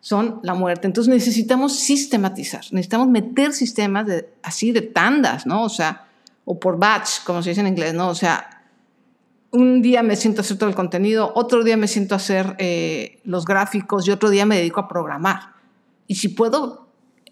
son 0.00 0.40
la 0.42 0.54
muerte. 0.54 0.86
Entonces 0.86 1.12
necesitamos 1.12 1.78
sistematizar, 1.78 2.64
necesitamos 2.70 3.08
meter 3.08 3.52
sistemas 3.52 4.06
de, 4.06 4.28
así 4.42 4.72
de 4.72 4.82
tandas, 4.82 5.46
¿no? 5.46 5.64
O 5.64 5.68
sea, 5.68 6.06
o 6.44 6.58
por 6.58 6.78
batch, 6.78 7.24
como 7.24 7.42
se 7.42 7.50
dice 7.50 7.60
en 7.60 7.68
inglés, 7.68 7.94
¿no? 7.94 8.08
O 8.08 8.14
sea, 8.14 8.55
un 9.52 9.82
día 9.82 10.02
me 10.02 10.16
siento 10.16 10.40
a 10.40 10.42
hacer 10.42 10.58
todo 10.58 10.68
el 10.68 10.74
contenido, 10.74 11.32
otro 11.34 11.64
día 11.64 11.76
me 11.76 11.88
siento 11.88 12.14
a 12.14 12.16
hacer 12.16 12.54
eh, 12.58 13.20
los 13.24 13.44
gráficos 13.44 14.06
y 14.06 14.10
otro 14.10 14.30
día 14.30 14.46
me 14.46 14.56
dedico 14.56 14.80
a 14.80 14.88
programar. 14.88 15.54
Y 16.06 16.16
si 16.16 16.28
puedo 16.28 16.88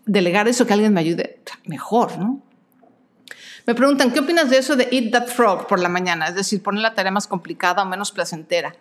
delegar 0.07 0.49
eso, 0.49 0.67
que 0.67 0.73
alguien 0.73 0.93
me 0.93 1.01
ayude, 1.01 1.41
mejor, 1.67 2.19
¿no? 2.19 2.43
Me 3.67 3.75
preguntan, 3.75 4.13
¿qué 4.13 4.21
opinas 4.21 4.51
de 4.51 4.59
eso 4.59 4.77
de 4.77 4.89
eat 4.91 5.11
that 5.11 5.29
frog 5.29 5.67
por 5.67 5.81
la 5.81 5.89
mañana? 5.89 6.29
Es 6.29 6.35
decir, 6.35 6.63
poner 6.63 6.83
la 6.83 6.95
tarea 6.95 7.11
más 7.11 7.27
complicada 7.27 7.83
o 7.83 7.87
menos 7.87 8.13
placentera. 8.13 8.77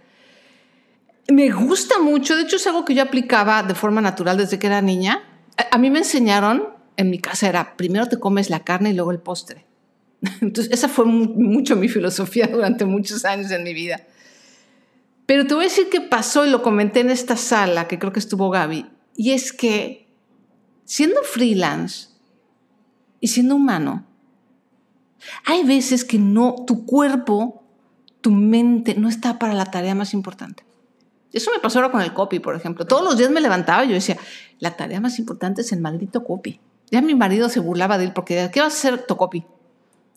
Me 1.30 1.52
gusta 1.52 2.00
mucho, 2.00 2.36
de 2.36 2.44
hecho 2.44 2.58
es 2.58 2.68
algo 2.68 2.84
que 2.84 2.94
yo 2.94 3.02
aplicaba 3.02 3.64
de 3.64 3.76
forma 3.76 4.02
natural 4.02 4.36
desde 4.36 4.60
que 4.60 4.68
era 4.68 4.82
niña. 4.82 5.24
A 5.72 5.78
mí 5.78 5.90
me 5.90 6.00
enseñaron, 6.00 6.68
en 6.98 7.10
mi 7.10 7.20
casa 7.20 7.48
era, 7.48 7.78
primero 7.78 8.08
te 8.08 8.20
comes 8.20 8.50
la 8.50 8.60
carne 8.66 8.90
y 8.90 8.94
luego 8.94 9.12
el 9.12 9.20
postre. 9.20 9.66
Entonces, 10.42 10.74
esa 10.74 10.88
fue 10.88 11.06
mucho 11.06 11.76
mi 11.76 11.90
filosofía 11.90 12.48
durante 12.48 12.86
muchos 12.86 13.26
años 13.26 13.52
en 13.52 13.64
mi 13.64 13.74
vida. 13.74 14.02
Pero 15.26 15.46
te 15.46 15.54
voy 15.54 15.66
a 15.66 15.68
decir 15.68 15.90
qué 15.90 16.02
pasó 16.02 16.46
y 16.46 16.50
lo 16.50 16.62
comenté 16.62 17.02
en 17.02 17.10
esta 17.10 17.38
sala, 17.38 17.88
que 17.88 18.00
creo 18.00 18.12
que 18.12 18.20
estuvo 18.20 18.50
Gaby, 18.50 18.86
y 19.16 19.32
es 19.32 19.54
que 19.54 20.08
siendo 20.86 21.22
freelance 21.24 22.10
y 23.20 23.28
siendo 23.28 23.56
humano, 23.56 24.06
hay 25.46 25.64
veces 25.64 26.04
que 26.04 26.20
no, 26.20 26.56
tu 26.68 26.86
cuerpo, 26.86 27.64
tu 28.22 28.32
mente 28.32 28.96
no 28.96 29.08
está 29.08 29.40
para 29.40 29.54
la 29.54 29.66
tarea 29.66 29.96
más 29.96 30.14
importante. 30.14 30.66
Eso 31.32 31.52
me 31.52 31.60
pasó 31.60 31.80
ahora 31.80 31.92
con 31.92 32.02
el 32.02 32.14
copy, 32.14 32.40
por 32.40 32.56
ejemplo. 32.56 32.86
Todos 32.86 33.04
los 33.04 33.18
días 33.18 33.32
me 33.32 33.42
levantaba 33.42 33.86
y 33.86 33.90
yo 33.90 33.94
decía, 33.96 34.18
la 34.60 34.76
tarea 34.76 35.00
más 35.00 35.18
importante 35.20 35.62
es 35.62 35.72
el 35.72 35.80
maldito 35.80 36.24
copy. 36.24 36.60
Ya 36.92 37.02
mi 37.02 37.16
marido 37.16 37.50
se 37.50 37.60
burlaba 37.60 37.98
de 37.98 38.06
él 38.06 38.14
porque 38.14 38.50
¿qué 38.54 38.60
vas 38.60 38.74
a 38.74 38.78
hacer 38.78 39.06
tu 39.08 39.18
copy? 39.18 39.46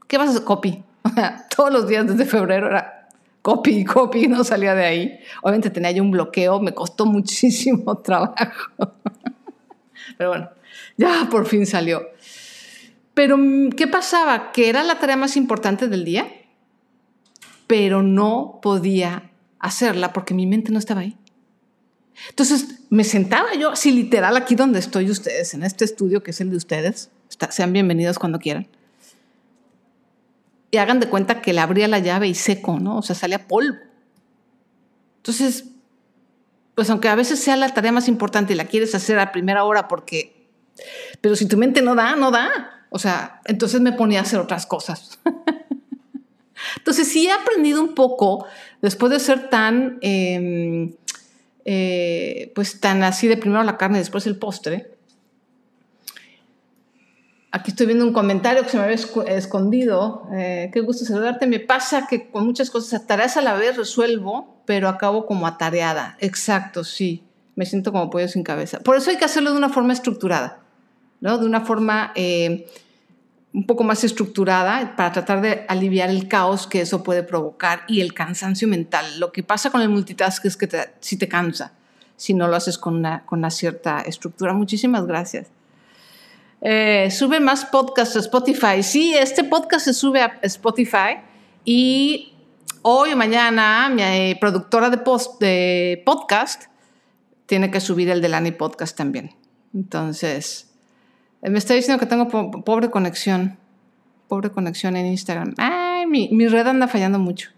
¿Qué 0.06 0.18
vas 0.18 0.28
a 0.28 0.30
hacer 0.32 0.44
copy? 0.44 0.82
Todos 1.56 1.72
los 1.72 1.88
días 1.88 2.06
desde 2.06 2.24
febrero 2.24 2.68
era 2.68 3.08
copy, 3.42 3.84
copy, 3.84 4.28
no 4.28 4.44
salía 4.44 4.74
de 4.74 4.84
ahí. 4.84 5.20
Obviamente 5.42 5.70
tenía 5.70 5.90
yo 5.92 6.02
un 6.02 6.10
bloqueo, 6.10 6.60
me 6.60 6.74
costó 6.74 7.06
muchísimo 7.06 7.98
trabajo. 7.98 8.92
Pero 10.18 10.30
bueno, 10.30 10.50
ya 10.96 11.28
por 11.30 11.46
fin 11.46 11.66
salió. 11.66 12.02
Pero, 13.14 13.38
¿qué 13.76 13.86
pasaba? 13.86 14.52
Que 14.52 14.68
era 14.68 14.82
la 14.82 14.98
tarea 14.98 15.16
más 15.16 15.36
importante 15.36 15.88
del 15.88 16.04
día, 16.04 16.26
pero 17.66 18.02
no 18.02 18.58
podía 18.60 19.30
hacerla 19.58 20.12
porque 20.12 20.34
mi 20.34 20.46
mente 20.46 20.70
no 20.70 20.78
estaba 20.78 21.00
ahí. 21.00 21.16
Entonces 22.28 22.80
me 22.90 23.04
sentaba 23.04 23.54
yo 23.54 23.70
así 23.70 23.90
literal 23.92 24.36
aquí 24.36 24.54
donde 24.54 24.78
estoy 24.78 25.10
ustedes, 25.10 25.54
en 25.54 25.62
este 25.62 25.84
estudio 25.84 26.22
que 26.22 26.30
es 26.30 26.40
el 26.40 26.50
de 26.50 26.56
ustedes. 26.56 27.10
sean 27.50 27.72
bienvenidos 27.72 28.18
cuando 28.18 28.38
quieran. 28.38 28.68
Hagan 30.78 31.00
de 31.00 31.08
cuenta 31.08 31.40
que 31.40 31.52
le 31.52 31.60
abría 31.60 31.88
la 31.88 31.98
llave 31.98 32.28
y 32.28 32.34
seco, 32.34 32.78
¿no? 32.78 32.98
O 32.98 33.02
sea, 33.02 33.14
salía 33.14 33.46
polvo. 33.46 33.76
Entonces, 35.18 35.64
pues 36.76 36.90
aunque 36.90 37.08
a 37.08 37.14
veces 37.14 37.40
sea 37.40 37.56
la 37.56 37.72
tarea 37.72 37.90
más 37.90 38.06
importante 38.06 38.52
y 38.52 38.56
la 38.56 38.66
quieres 38.66 38.94
hacer 38.94 39.18
a 39.18 39.32
primera 39.32 39.64
hora 39.64 39.88
porque, 39.88 40.48
pero 41.20 41.34
si 41.34 41.46
tu 41.46 41.56
mente 41.56 41.82
no 41.82 41.94
da, 41.94 42.16
no 42.16 42.30
da. 42.30 42.86
O 42.90 42.98
sea, 42.98 43.40
entonces 43.46 43.80
me 43.80 43.92
ponía 43.92 44.20
a 44.20 44.22
hacer 44.22 44.38
otras 44.38 44.66
cosas. 44.66 45.18
entonces 46.76 47.08
sí 47.08 47.26
he 47.26 47.32
aprendido 47.32 47.82
un 47.82 47.94
poco, 47.94 48.46
después 48.82 49.10
de 49.10 49.20
ser 49.20 49.48
tan, 49.48 49.98
em, 50.02 50.94
eh, 51.64 52.52
pues 52.54 52.78
tan 52.78 53.02
así 53.02 53.26
de 53.26 53.36
primero 53.36 53.62
la 53.64 53.76
carne 53.78 53.98
y 53.98 54.00
después 54.00 54.26
el 54.26 54.36
postre. 54.36 54.95
Aquí 57.56 57.70
estoy 57.70 57.86
viendo 57.86 58.04
un 58.04 58.12
comentario 58.12 58.62
que 58.64 58.68
se 58.68 58.76
me 58.76 58.82
había 58.82 58.96
escondido. 59.28 60.28
Eh, 60.30 60.68
qué 60.74 60.80
gusto 60.82 61.06
saludarte. 61.06 61.46
Me 61.46 61.58
pasa 61.58 62.06
que 62.06 62.28
con 62.30 62.44
muchas 62.44 62.68
cosas, 62.68 63.06
tareas 63.06 63.38
a 63.38 63.40
la 63.40 63.54
vez 63.54 63.78
resuelvo, 63.78 64.60
pero 64.66 64.90
acabo 64.90 65.24
como 65.24 65.46
atareada. 65.46 66.18
Exacto, 66.20 66.84
sí. 66.84 67.24
Me 67.54 67.64
siento 67.64 67.92
como 67.92 68.10
pollo 68.10 68.28
sin 68.28 68.42
cabeza. 68.42 68.80
Por 68.80 68.98
eso 68.98 69.08
hay 69.08 69.16
que 69.16 69.24
hacerlo 69.24 69.52
de 69.52 69.56
una 69.56 69.70
forma 69.70 69.94
estructurada. 69.94 70.64
¿no? 71.22 71.38
De 71.38 71.46
una 71.46 71.62
forma 71.62 72.12
eh, 72.14 72.66
un 73.54 73.64
poco 73.64 73.84
más 73.84 74.04
estructurada 74.04 74.94
para 74.94 75.12
tratar 75.12 75.40
de 75.40 75.64
aliviar 75.66 76.10
el 76.10 76.28
caos 76.28 76.66
que 76.66 76.82
eso 76.82 77.02
puede 77.02 77.22
provocar 77.22 77.84
y 77.88 78.02
el 78.02 78.12
cansancio 78.12 78.68
mental. 78.68 79.18
Lo 79.18 79.32
que 79.32 79.42
pasa 79.42 79.70
con 79.70 79.80
el 79.80 79.88
multitask 79.88 80.44
es 80.44 80.58
que 80.58 80.68
si 81.00 81.16
te 81.16 81.26
cansa, 81.26 81.72
si 82.16 82.34
no 82.34 82.48
lo 82.48 82.56
haces 82.56 82.76
con 82.76 83.02
con 83.24 83.38
una 83.38 83.50
cierta 83.50 84.02
estructura. 84.02 84.52
Muchísimas 84.52 85.06
gracias. 85.06 85.55
Eh, 86.60 87.10
sube 87.10 87.40
más 87.40 87.64
podcasts 87.66 88.16
a 88.16 88.20
Spotify. 88.20 88.82
Sí, 88.82 89.14
este 89.14 89.44
podcast 89.44 89.84
se 89.84 89.94
sube 89.94 90.22
a 90.22 90.38
Spotify 90.42 91.18
y 91.64 92.32
hoy 92.82 93.12
o 93.12 93.16
mañana 93.16 93.90
mi 93.90 94.02
eh, 94.02 94.36
productora 94.40 94.90
de, 94.90 96.02
podcast 96.04 96.64
tiene 97.46 97.70
que 97.70 97.80
subir 97.80 98.08
el 98.10 98.22
de 98.22 98.28
Lani 98.28 98.52
Podcast 98.52 98.96
también. 98.96 99.34
Entonces, 99.74 100.72
eh, 101.42 101.50
me 101.50 101.58
está 101.58 101.74
diciendo 101.74 102.00
que 102.00 102.06
tengo 102.06 102.28
pobre 102.64 102.90
conexión. 102.90 103.58
Pobre 104.26 104.50
conexión 104.50 104.96
en 104.96 105.06
Instagram. 105.06 105.54
Ay, 105.58 106.06
mi, 106.06 106.48
red 106.48 106.66
anda 106.66 106.88
fallando 106.88 107.18
mucho. 107.18 107.50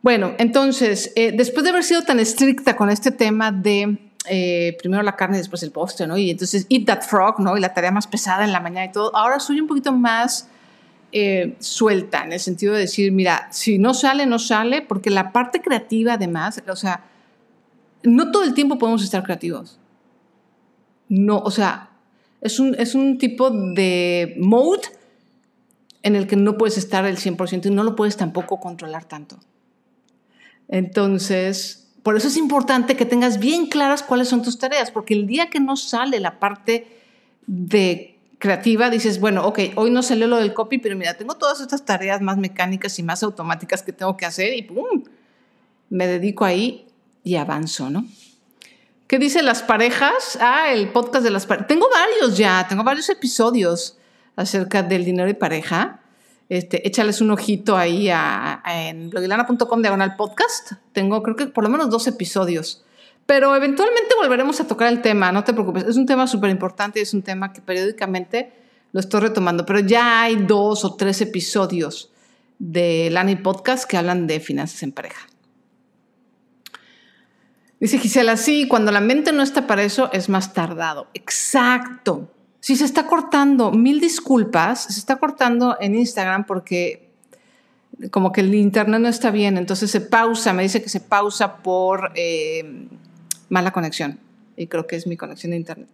Bueno, 0.00 0.34
entonces, 0.38 1.12
después 1.14 1.64
de 1.64 1.70
haber 1.70 1.82
sido 1.82 2.02
tan 2.02 2.20
estricta 2.20 2.76
con 2.76 2.90
este 2.90 3.10
tema 3.10 3.50
de 3.50 4.11
eh, 4.28 4.76
primero 4.78 5.02
la 5.02 5.16
carne 5.16 5.36
y 5.36 5.40
después 5.40 5.62
el 5.62 5.70
postre, 5.72 6.06
¿no? 6.06 6.16
Y 6.16 6.30
entonces, 6.30 6.66
eat 6.70 6.86
that 6.86 7.02
frog, 7.02 7.40
¿no? 7.40 7.56
Y 7.56 7.60
la 7.60 7.74
tarea 7.74 7.90
más 7.90 8.06
pesada 8.06 8.44
en 8.44 8.52
la 8.52 8.60
mañana 8.60 8.86
y 8.86 8.92
todo. 8.92 9.14
Ahora 9.14 9.40
soy 9.40 9.60
un 9.60 9.66
poquito 9.66 9.92
más 9.92 10.48
suelta 11.58 12.24
en 12.24 12.32
el 12.32 12.40
sentido 12.40 12.72
de 12.72 12.80
decir, 12.80 13.12
mira, 13.12 13.48
si 13.50 13.78
no 13.78 13.92
sale, 13.92 14.24
no 14.24 14.38
sale, 14.38 14.80
porque 14.80 15.10
la 15.10 15.30
parte 15.30 15.60
creativa 15.60 16.14
además, 16.14 16.62
o 16.66 16.74
sea, 16.74 17.04
no 18.02 18.30
todo 18.30 18.44
el 18.44 18.54
tiempo 18.54 18.78
podemos 18.78 19.02
estar 19.02 19.22
creativos. 19.22 19.78
No, 21.08 21.38
o 21.38 21.50
sea, 21.50 21.90
es 22.40 22.58
un, 22.58 22.74
es 22.78 22.94
un 22.94 23.18
tipo 23.18 23.50
de 23.50 24.34
mode 24.38 24.82
en 26.02 26.16
el 26.16 26.26
que 26.26 26.36
no 26.36 26.58
puedes 26.58 26.78
estar 26.78 27.04
el 27.06 27.16
100% 27.16 27.66
y 27.66 27.70
no 27.70 27.84
lo 27.84 27.94
puedes 27.94 28.16
tampoco 28.16 28.58
controlar 28.58 29.04
tanto. 29.04 29.38
Entonces, 30.68 31.81
por 32.02 32.16
eso 32.16 32.28
es 32.28 32.36
importante 32.36 32.96
que 32.96 33.04
tengas 33.04 33.38
bien 33.38 33.66
claras 33.66 34.02
cuáles 34.02 34.28
son 34.28 34.42
tus 34.42 34.58
tareas, 34.58 34.90
porque 34.90 35.14
el 35.14 35.26
día 35.26 35.50
que 35.50 35.60
no 35.60 35.76
sale 35.76 36.18
la 36.20 36.40
parte 36.40 36.86
de 37.46 38.18
creativa, 38.38 38.90
dices, 38.90 39.20
bueno, 39.20 39.46
ok, 39.46 39.60
hoy 39.76 39.92
no 39.92 40.02
salió 40.02 40.26
lo 40.26 40.36
del 40.36 40.52
copy, 40.52 40.78
pero 40.78 40.96
mira, 40.96 41.14
tengo 41.14 41.36
todas 41.36 41.60
estas 41.60 41.84
tareas 41.84 42.20
más 42.20 42.38
mecánicas 42.38 42.98
y 42.98 43.04
más 43.04 43.22
automáticas 43.22 43.84
que 43.84 43.92
tengo 43.92 44.16
que 44.16 44.26
hacer 44.26 44.52
y 44.54 44.62
¡pum! 44.62 45.04
Me 45.90 46.08
dedico 46.08 46.44
ahí 46.44 46.86
y 47.22 47.36
avanzo, 47.36 47.88
¿no? 47.88 48.04
¿Qué 49.06 49.20
dice 49.20 49.42
las 49.42 49.62
parejas? 49.62 50.38
Ah, 50.40 50.72
el 50.72 50.88
podcast 50.88 51.22
de 51.22 51.30
las 51.30 51.46
parejas. 51.46 51.68
Tengo 51.68 51.86
varios 51.88 52.36
ya, 52.36 52.66
tengo 52.68 52.82
varios 52.82 53.08
episodios 53.10 53.96
acerca 54.34 54.82
del 54.82 55.04
dinero 55.04 55.28
y 55.28 55.34
pareja. 55.34 56.01
Este, 56.52 56.86
échales 56.86 57.22
un 57.22 57.30
ojito 57.30 57.78
ahí 57.78 58.10
a, 58.10 58.62
en 58.66 59.08
blogilana.com 59.08 59.80
diagonal 59.80 60.16
podcast. 60.16 60.72
Tengo 60.92 61.22
creo 61.22 61.34
que 61.34 61.46
por 61.46 61.64
lo 61.64 61.70
menos 61.70 61.88
dos 61.88 62.06
episodios. 62.06 62.84
Pero 63.24 63.56
eventualmente 63.56 64.14
volveremos 64.20 64.60
a 64.60 64.66
tocar 64.66 64.92
el 64.92 65.00
tema, 65.00 65.32
no 65.32 65.44
te 65.44 65.54
preocupes. 65.54 65.84
Es 65.84 65.96
un 65.96 66.04
tema 66.04 66.26
súper 66.26 66.50
importante 66.50 66.98
y 66.98 67.04
es 67.04 67.14
un 67.14 67.22
tema 67.22 67.54
que 67.54 67.62
periódicamente 67.62 68.52
lo 68.92 69.00
estoy 69.00 69.20
retomando. 69.20 69.64
Pero 69.64 69.78
ya 69.78 70.20
hay 70.20 70.44
dos 70.44 70.84
o 70.84 70.94
tres 70.94 71.22
episodios 71.22 72.12
de 72.58 73.08
Lani 73.10 73.36
Podcast 73.36 73.88
que 73.88 73.96
hablan 73.96 74.26
de 74.26 74.38
finanzas 74.38 74.82
en 74.82 74.92
pareja. 74.92 75.26
Dice 77.80 77.96
Gisela, 77.98 78.36
sí, 78.36 78.68
cuando 78.68 78.92
la 78.92 79.00
mente 79.00 79.32
no 79.32 79.42
está 79.42 79.66
para 79.66 79.84
eso 79.84 80.10
es 80.12 80.28
más 80.28 80.52
tardado. 80.52 81.08
Exacto. 81.14 82.28
Si 82.62 82.76
se 82.76 82.84
está 82.84 83.08
cortando, 83.08 83.72
mil 83.72 83.98
disculpas, 83.98 84.84
se 84.84 85.00
está 85.00 85.16
cortando 85.16 85.76
en 85.80 85.96
Instagram 85.96 86.46
porque 86.46 87.10
como 88.12 88.30
que 88.30 88.40
el 88.40 88.54
internet 88.54 89.00
no 89.00 89.08
está 89.08 89.32
bien, 89.32 89.58
entonces 89.58 89.90
se 89.90 90.00
pausa, 90.00 90.52
me 90.52 90.62
dice 90.62 90.80
que 90.80 90.88
se 90.88 91.00
pausa 91.00 91.56
por 91.56 92.12
eh, 92.14 92.86
mala 93.48 93.72
conexión. 93.72 94.20
Y 94.56 94.68
creo 94.68 94.86
que 94.86 94.94
es 94.94 95.08
mi 95.08 95.16
conexión 95.16 95.50
de 95.50 95.56
internet. 95.56 95.88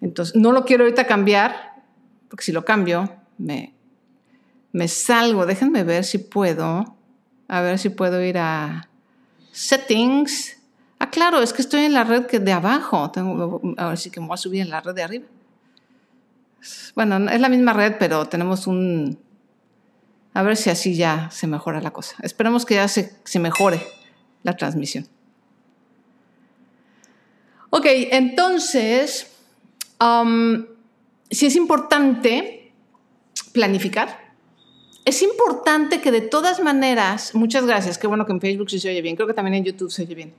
Entonces, 0.00 0.34
no 0.34 0.50
lo 0.50 0.64
quiero 0.64 0.82
ahorita 0.82 1.06
cambiar, 1.06 1.54
porque 2.28 2.44
si 2.44 2.50
lo 2.50 2.64
cambio, 2.64 3.12
me, 3.38 3.72
salgo. 4.88 5.46
Déjenme 5.46 5.84
ver 5.84 6.02
si 6.02 6.18
puedo. 6.18 6.96
A 7.46 7.60
ver 7.60 7.78
si 7.78 7.90
puedo 7.90 8.20
ir 8.20 8.38
a 8.38 8.88
settings. 9.52 10.56
Ah, 10.98 11.08
claro, 11.08 11.40
es 11.40 11.52
que 11.52 11.62
estoy 11.62 11.82
en 11.82 11.92
la 11.92 12.02
red 12.02 12.26
que 12.26 12.40
de 12.40 12.50
abajo. 12.50 13.12
Tengo, 13.12 13.60
ahora 13.76 13.96
sí 13.96 14.10
que 14.10 14.18
me 14.18 14.26
voy 14.26 14.34
a 14.34 14.38
subir 14.38 14.62
en 14.62 14.70
la 14.70 14.80
red 14.80 14.96
de 14.96 15.04
arriba. 15.04 15.26
Bueno, 16.94 17.30
es 17.30 17.40
la 17.40 17.48
misma 17.48 17.72
red, 17.72 17.94
pero 17.98 18.26
tenemos 18.26 18.66
un... 18.66 19.18
A 20.34 20.42
ver 20.42 20.56
si 20.56 20.70
así 20.70 20.94
ya 20.94 21.30
se 21.30 21.46
mejora 21.46 21.80
la 21.80 21.90
cosa. 21.90 22.16
Esperemos 22.22 22.64
que 22.64 22.74
ya 22.74 22.86
se, 22.86 23.12
mejore 23.40 23.80
la 24.42 24.56
transmisión. 24.56 25.06
Ok, 27.70 27.86
entonces, 27.86 29.32
um, 30.00 30.66
si 31.30 31.46
es 31.46 31.56
importante 31.56 32.72
planificar, 33.52 34.32
es 35.04 35.22
importante 35.22 36.00
que 36.00 36.10
de 36.10 36.20
todas 36.20 36.60
maneras, 36.62 37.34
muchas 37.34 37.66
gracias, 37.66 37.98
qué 37.98 38.06
bueno 38.06 38.26
que 38.26 38.32
en 38.32 38.40
Facebook 38.40 38.70
sí 38.70 38.78
se 38.78 38.90
oye 38.90 39.02
bien, 39.02 39.16
creo 39.16 39.26
que 39.26 39.34
también 39.34 39.54
en 39.54 39.64
YouTube 39.64 39.90
se 39.90 40.02
oye 40.02 40.14
bien. 40.14 40.34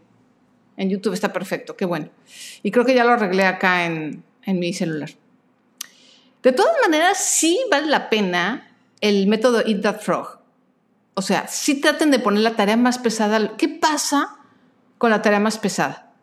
En 0.77 0.89
YouTube 0.89 1.13
está 1.13 1.33
perfecto, 1.33 1.75
qué 1.75 1.85
bueno. 1.85 2.09
Y 2.63 2.71
creo 2.71 2.85
que 2.85 2.93
ya 2.93 3.03
lo 3.03 3.11
arreglé 3.11 3.43
acá 3.43 3.85
en 3.85 4.23
mi 4.45 4.73
celular. 4.73 5.09
De 6.43 6.51
todas 6.51 6.73
maneras, 6.81 7.17
sí 7.17 7.59
vale 7.69 7.87
la 7.87 8.09
pena 8.09 8.71
el 9.01 9.27
método 9.27 9.61
Eat 9.65 9.81
That 9.81 10.01
Frog. 10.01 10.39
O 11.13 11.21
sea, 11.21 11.47
sí 11.47 11.81
traten 11.81 12.11
de 12.11 12.19
poner 12.19 12.41
la 12.41 12.55
tarea 12.55 12.77
más 12.77 12.97
pesada. 12.97 13.57
¿Qué 13.57 13.67
pasa 13.67 14.37
con 14.97 15.09
la 15.09 15.21
tarea 15.21 15.39
más 15.39 15.57
pesada? 15.57 16.13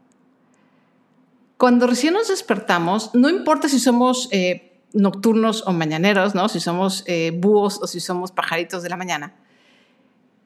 Cuando 1.59 1.87
recién 1.87 2.15
nos 2.15 2.29
despertamos, 2.29 3.11
no 3.15 3.29
importa 3.29 3.69
si 3.69 3.79
somos 3.79 4.29
eh, 4.31 4.81
nocturnos 4.93 5.65
o 5.67 5.73
mañaneros, 5.73 6.35
¿no? 6.35 6.49
si 6.49 6.61
somos 6.61 7.03
eh, 7.07 7.33
búhos 7.35 7.81
o 7.83 7.87
si 7.87 8.01
somos 8.01 8.33
pajaritos 8.33 8.83
de 8.83 8.89
la 8.89 8.97
mañana, 8.97 9.35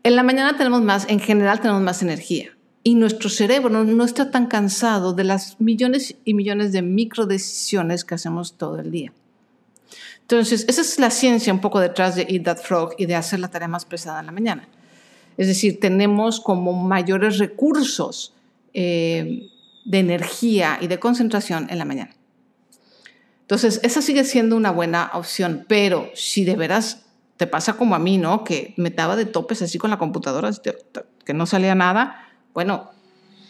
en 0.02 0.16
la 0.16 0.22
mañana 0.22 0.56
tenemos 0.56 0.82
más, 0.82 1.08
en 1.08 1.20
general 1.20 1.60
tenemos 1.60 1.82
más 1.82 2.02
energía. 2.02 2.56
Y 2.82 2.94
nuestro 2.94 3.28
cerebro 3.28 3.84
no, 3.84 4.04
está 4.04 4.30
tan 4.30 4.46
cansado 4.46 5.12
de 5.12 5.24
las 5.24 5.60
millones 5.60 6.16
y 6.24 6.32
millones 6.32 6.72
de 6.72 6.80
micro 6.80 7.26
decisiones 7.26 8.04
que 8.04 8.14
hacemos 8.14 8.56
todo 8.56 8.78
el 8.78 8.90
día. 8.90 9.12
Entonces, 10.30 10.64
esa 10.68 10.82
es 10.82 11.00
la 11.00 11.10
ciencia 11.10 11.52
un 11.52 11.60
poco 11.60 11.80
detrás 11.80 12.14
de 12.14 12.24
Eat 12.28 12.44
That 12.44 12.58
Frog 12.58 12.94
y 12.98 13.06
de 13.06 13.16
hacer 13.16 13.40
la 13.40 13.48
tarea 13.48 13.66
más 13.66 13.84
pesada 13.84 14.20
en 14.20 14.26
la 14.26 14.32
mañana. 14.32 14.68
Es 15.36 15.48
decir, 15.48 15.80
tenemos 15.80 16.38
como 16.38 16.72
mayores 16.72 17.38
recursos 17.38 18.32
eh, 18.72 19.50
de 19.84 19.98
energía 19.98 20.78
y 20.80 20.86
de 20.86 21.00
concentración 21.00 21.66
en 21.68 21.78
la 21.78 21.84
mañana. 21.84 22.14
Entonces, 23.40 23.80
esa 23.82 24.02
sigue 24.02 24.22
siendo 24.22 24.54
una 24.54 24.70
buena 24.70 25.10
opción, 25.14 25.64
pero 25.66 26.08
si 26.14 26.44
de 26.44 26.54
veras 26.54 27.06
te 27.36 27.48
pasa 27.48 27.72
como 27.72 27.96
a 27.96 27.98
mí, 27.98 28.16
¿no? 28.16 28.44
Que 28.44 28.72
me 28.76 28.90
daba 28.90 29.16
de 29.16 29.26
topes 29.26 29.62
así 29.62 29.78
con 29.78 29.90
la 29.90 29.98
computadora, 29.98 30.52
que 31.24 31.34
no 31.34 31.44
salía 31.44 31.74
nada, 31.74 32.28
bueno, 32.54 32.92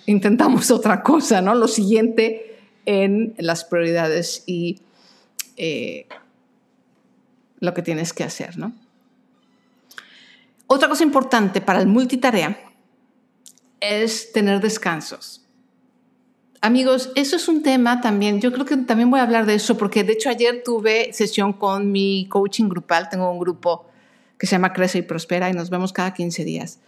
intentamos 0.07 0.71
otra 0.71 1.03
cosa, 1.03 1.43
¿no? 1.43 1.55
Lo 1.55 1.69
siguiente 1.69 2.57
en 2.87 3.35
las 3.37 3.65
prioridades 3.65 4.45
y 4.47 4.81
eh, 5.59 6.07
lo 7.61 7.75
que 7.75 7.83
tienes 7.83 8.13
que 8.13 8.25
hacer, 8.25 8.59
¿no? 8.59 8.73
Otra 10.67 10.89
cosa 10.89 11.03
importante 11.03 11.61
para 11.61 11.81
el 11.81 11.87
multitarea 11.87 12.59
es 13.81 14.33
tener 14.33 14.61
descansos. 14.61 15.45
Amigos, 16.63 17.11
eso 17.15 17.37
es 17.37 17.49
un 17.49 17.63
tema 17.63 18.01
también, 18.01 18.41
yo 18.41 18.53
creo 18.53 18.67
que 18.67 18.77
también 18.77 19.11
voy 19.11 19.21
a 19.21 19.23
hablar 19.23 19.47
de 19.47 19.55
eso, 19.55 19.79
porque 19.79 20.05
de 20.05 20.13
hecho 20.13 20.29
ayer 20.29 20.63
tuve 20.63 21.13
sesión 21.13 21.55
con 21.55 21.91
mi 21.91 22.27
coaching 22.29 22.69
grupal, 22.69 23.09
tengo 23.09 23.31
un 23.31 23.39
grupo 23.39 23.87
que 24.39 24.47
se 24.47 24.53
llama 24.53 24.73
Crece 24.73 24.99
y 24.99 25.03
Prospera 25.03 25.49
y 25.49 25.55
nos 25.55 25.71
vemos 25.71 25.93
cada 25.93 26.13
15 26.13 26.45
días. 26.45 26.81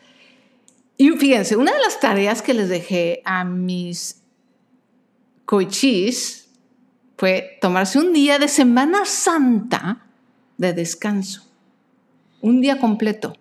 Y 0.99 1.11
fíjense, 1.11 1.57
una 1.57 1.73
de 1.73 1.81
las 1.81 2.01
tareas 2.01 2.43
que 2.43 2.55
les 2.55 2.69
dejé 2.69 3.23
a 3.25 3.45
mis 3.45 4.23
coaches 5.45 6.49
fue 7.17 7.59
tomarse 7.61 7.99
un 7.99 8.13
día 8.13 8.39
de 8.39 8.49
Semana 8.49 9.05
Santa 9.05 10.07
de 10.62 10.72
descanso, 10.72 11.42
un 12.40 12.61
día 12.61 12.79
completo. 12.79 13.37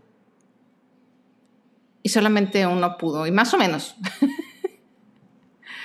Y 2.03 2.10
solamente 2.10 2.65
uno 2.65 2.97
pudo, 2.97 3.25
y 3.27 3.31
más 3.31 3.53
o 3.53 3.57
menos. 3.57 3.95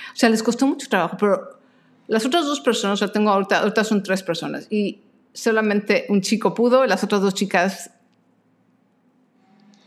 O 0.09 0.19
sea, 0.19 0.29
les 0.29 0.41
costó 0.41 0.65
mucho 0.65 0.89
trabajo, 0.89 1.15
pero 1.19 1.59
las 2.07 2.25
otras 2.25 2.43
dos 2.43 2.59
personas, 2.59 2.95
o 2.95 2.97
sea, 3.05 3.11
tengo 3.11 3.29
ahorita, 3.29 3.59
ahorita 3.59 3.83
son 3.83 4.01
tres 4.01 4.23
personas 4.23 4.65
y 4.71 4.99
solamente 5.31 6.07
un 6.09 6.21
chico 6.21 6.55
pudo 6.55 6.83
y 6.83 6.87
las 6.87 7.03
otras 7.03 7.21
dos 7.21 7.35
chicas 7.35 7.91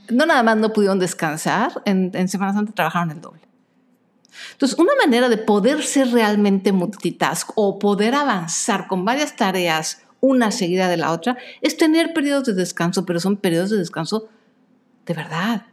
no 0.08 0.26
nada 0.26 0.44
más 0.44 0.56
no 0.56 0.72
pudieron 0.72 1.00
descansar, 1.00 1.82
en, 1.84 2.12
en 2.14 2.28
Semana 2.28 2.52
Santa 2.52 2.72
trabajaron 2.72 3.10
el 3.10 3.20
doble. 3.20 3.40
Entonces, 4.52 4.78
una 4.78 4.92
manera 5.04 5.28
de 5.28 5.38
poder 5.38 5.82
ser 5.82 6.12
realmente 6.12 6.72
multitask 6.72 7.50
o 7.56 7.78
poder 7.80 8.14
avanzar 8.14 8.86
con 8.86 9.04
varias 9.04 9.34
tareas 9.34 10.02
una 10.20 10.50
seguida 10.50 10.88
de 10.88 10.96
la 10.96 11.12
otra 11.12 11.38
es 11.60 11.76
tener 11.76 12.12
periodos 12.12 12.44
de 12.44 12.54
descanso, 12.54 13.06
pero 13.06 13.20
son 13.20 13.36
periodos 13.36 13.70
de 13.70 13.78
descanso 13.78 14.28
de 15.06 15.14
verdad, 15.14 15.66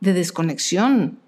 de 0.00 0.12
desconexión, 0.12 1.18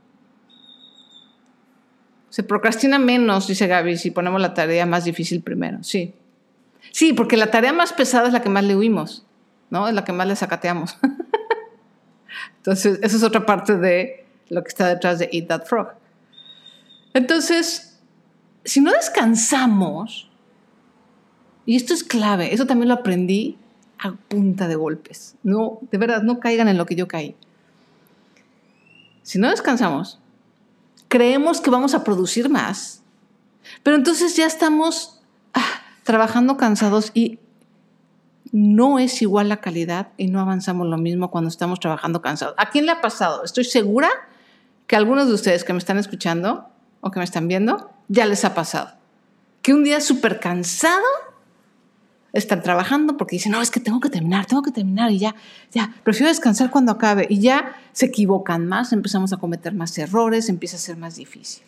se 2.30 2.44
procrastina 2.44 2.98
menos, 2.98 3.48
dice 3.48 3.66
Gaby, 3.66 3.96
si 3.96 4.12
ponemos 4.12 4.40
la 4.40 4.54
tarea 4.54 4.86
más 4.86 5.04
difícil 5.04 5.42
primero. 5.42 5.82
Sí. 5.82 6.14
Sí, 6.92 7.12
porque 7.12 7.36
la 7.36 7.50
tarea 7.50 7.72
más 7.72 7.92
pesada 7.92 8.28
es 8.28 8.32
la 8.32 8.40
que 8.40 8.48
más 8.48 8.64
le 8.64 8.76
huimos, 8.76 9.26
¿no? 9.68 9.88
Es 9.88 9.94
la 9.94 10.04
que 10.04 10.12
más 10.12 10.26
le 10.28 10.36
sacateamos. 10.36 10.96
Entonces, 12.58 13.00
esa 13.02 13.16
es 13.16 13.22
otra 13.22 13.44
parte 13.44 13.76
de 13.76 14.26
lo 14.48 14.62
que 14.62 14.68
está 14.68 14.88
detrás 14.88 15.18
de 15.18 15.28
Eat 15.32 15.48
That 15.48 15.64
Frog. 15.66 15.88
Entonces, 17.14 18.00
si 18.64 18.80
no 18.80 18.92
descansamos, 18.92 20.29
y 21.66 21.76
esto 21.76 21.94
es 21.94 22.04
clave, 22.04 22.54
eso 22.54 22.66
también 22.66 22.88
lo 22.88 22.94
aprendí 22.94 23.58
a 23.98 24.12
punta 24.12 24.66
de 24.66 24.76
golpes. 24.76 25.36
No, 25.42 25.78
de 25.90 25.98
verdad, 25.98 26.22
no 26.22 26.40
caigan 26.40 26.68
en 26.68 26.78
lo 26.78 26.86
que 26.86 26.96
yo 26.96 27.06
caí. 27.06 27.36
Si 29.22 29.38
no 29.38 29.50
descansamos, 29.50 30.18
creemos 31.08 31.60
que 31.60 31.70
vamos 31.70 31.94
a 31.94 32.02
producir 32.02 32.48
más, 32.48 33.02
pero 33.82 33.96
entonces 33.96 34.36
ya 34.36 34.46
estamos 34.46 35.20
ah, 35.54 35.82
trabajando 36.02 36.56
cansados 36.56 37.10
y 37.14 37.38
no 38.52 38.98
es 38.98 39.22
igual 39.22 39.48
la 39.48 39.58
calidad 39.58 40.08
y 40.16 40.26
no 40.26 40.40
avanzamos 40.40 40.88
lo 40.88 40.98
mismo 40.98 41.30
cuando 41.30 41.48
estamos 41.48 41.78
trabajando 41.78 42.20
cansados. 42.20 42.54
¿A 42.58 42.70
quién 42.70 42.86
le 42.86 42.92
ha 42.92 43.00
pasado? 43.00 43.44
Estoy 43.44 43.64
segura 43.64 44.08
que 44.86 44.96
algunos 44.96 45.28
de 45.28 45.34
ustedes 45.34 45.62
que 45.62 45.72
me 45.72 45.78
están 45.78 45.98
escuchando 45.98 46.68
o 47.00 47.10
que 47.10 47.20
me 47.20 47.24
están 47.24 47.46
viendo 47.46 47.90
ya 48.08 48.26
les 48.26 48.44
ha 48.44 48.54
pasado. 48.54 48.92
Que 49.62 49.72
un 49.72 49.84
día 49.84 50.00
súper 50.00 50.40
cansado 50.40 51.04
están 52.32 52.62
trabajando 52.62 53.16
porque 53.16 53.36
dicen, 53.36 53.52
no, 53.52 53.60
es 53.60 53.70
que 53.70 53.80
tengo 53.80 54.00
que 54.00 54.10
terminar, 54.10 54.46
tengo 54.46 54.62
que 54.62 54.70
terminar 54.70 55.10
y 55.10 55.18
ya, 55.18 55.34
ya, 55.72 55.94
prefiero 56.04 56.28
descansar 56.28 56.70
cuando 56.70 56.92
acabe 56.92 57.26
y 57.28 57.40
ya 57.40 57.76
se 57.92 58.06
equivocan 58.06 58.66
más, 58.66 58.92
empezamos 58.92 59.32
a 59.32 59.38
cometer 59.38 59.74
más 59.74 59.96
errores, 59.98 60.48
empieza 60.48 60.76
a 60.76 60.80
ser 60.80 60.96
más 60.96 61.16
difícil. 61.16 61.64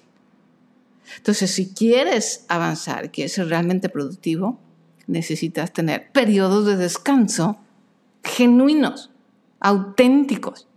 Entonces, 1.16 1.50
si 1.50 1.74
quieres 1.74 2.44
avanzar, 2.48 3.10
quieres 3.10 3.32
ser 3.32 3.48
realmente 3.48 3.88
productivo, 3.88 4.58
necesitas 5.06 5.72
tener 5.72 6.10
periodos 6.12 6.66
de 6.66 6.76
descanso 6.76 7.58
genuinos, 8.22 9.10
auténticos, 9.60 10.68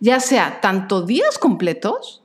ya 0.00 0.20
sea 0.20 0.60
tanto 0.60 1.02
días 1.02 1.38
completos 1.38 2.23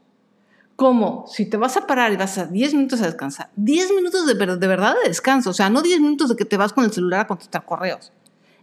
como 0.80 1.26
si 1.28 1.46
te 1.46 1.58
vas 1.58 1.76
a 1.76 1.86
parar 1.86 2.13
y 2.13 2.15
vas 2.15 2.38
a 2.38 2.46
10 2.46 2.74
minutos 2.74 3.02
a 3.02 3.06
descansar, 3.06 3.50
10 3.58 3.92
minutos 3.92 4.26
de, 4.26 4.34
de 4.34 4.68
verdad 4.68 4.96
de 5.04 5.10
descanso, 5.10 5.50
o 5.50 5.54
sea, 5.54 5.70
no 5.70 5.82
10 5.82 6.00
minutos 6.00 6.30
de 6.30 6.38
que 6.38 6.46
te 6.46 6.56
vas 6.56 6.72
con 6.72 6.86
el 6.86 6.94
celular 6.94 7.20
a 7.20 7.28
contestar 7.28 7.65
correos. 7.65 8.13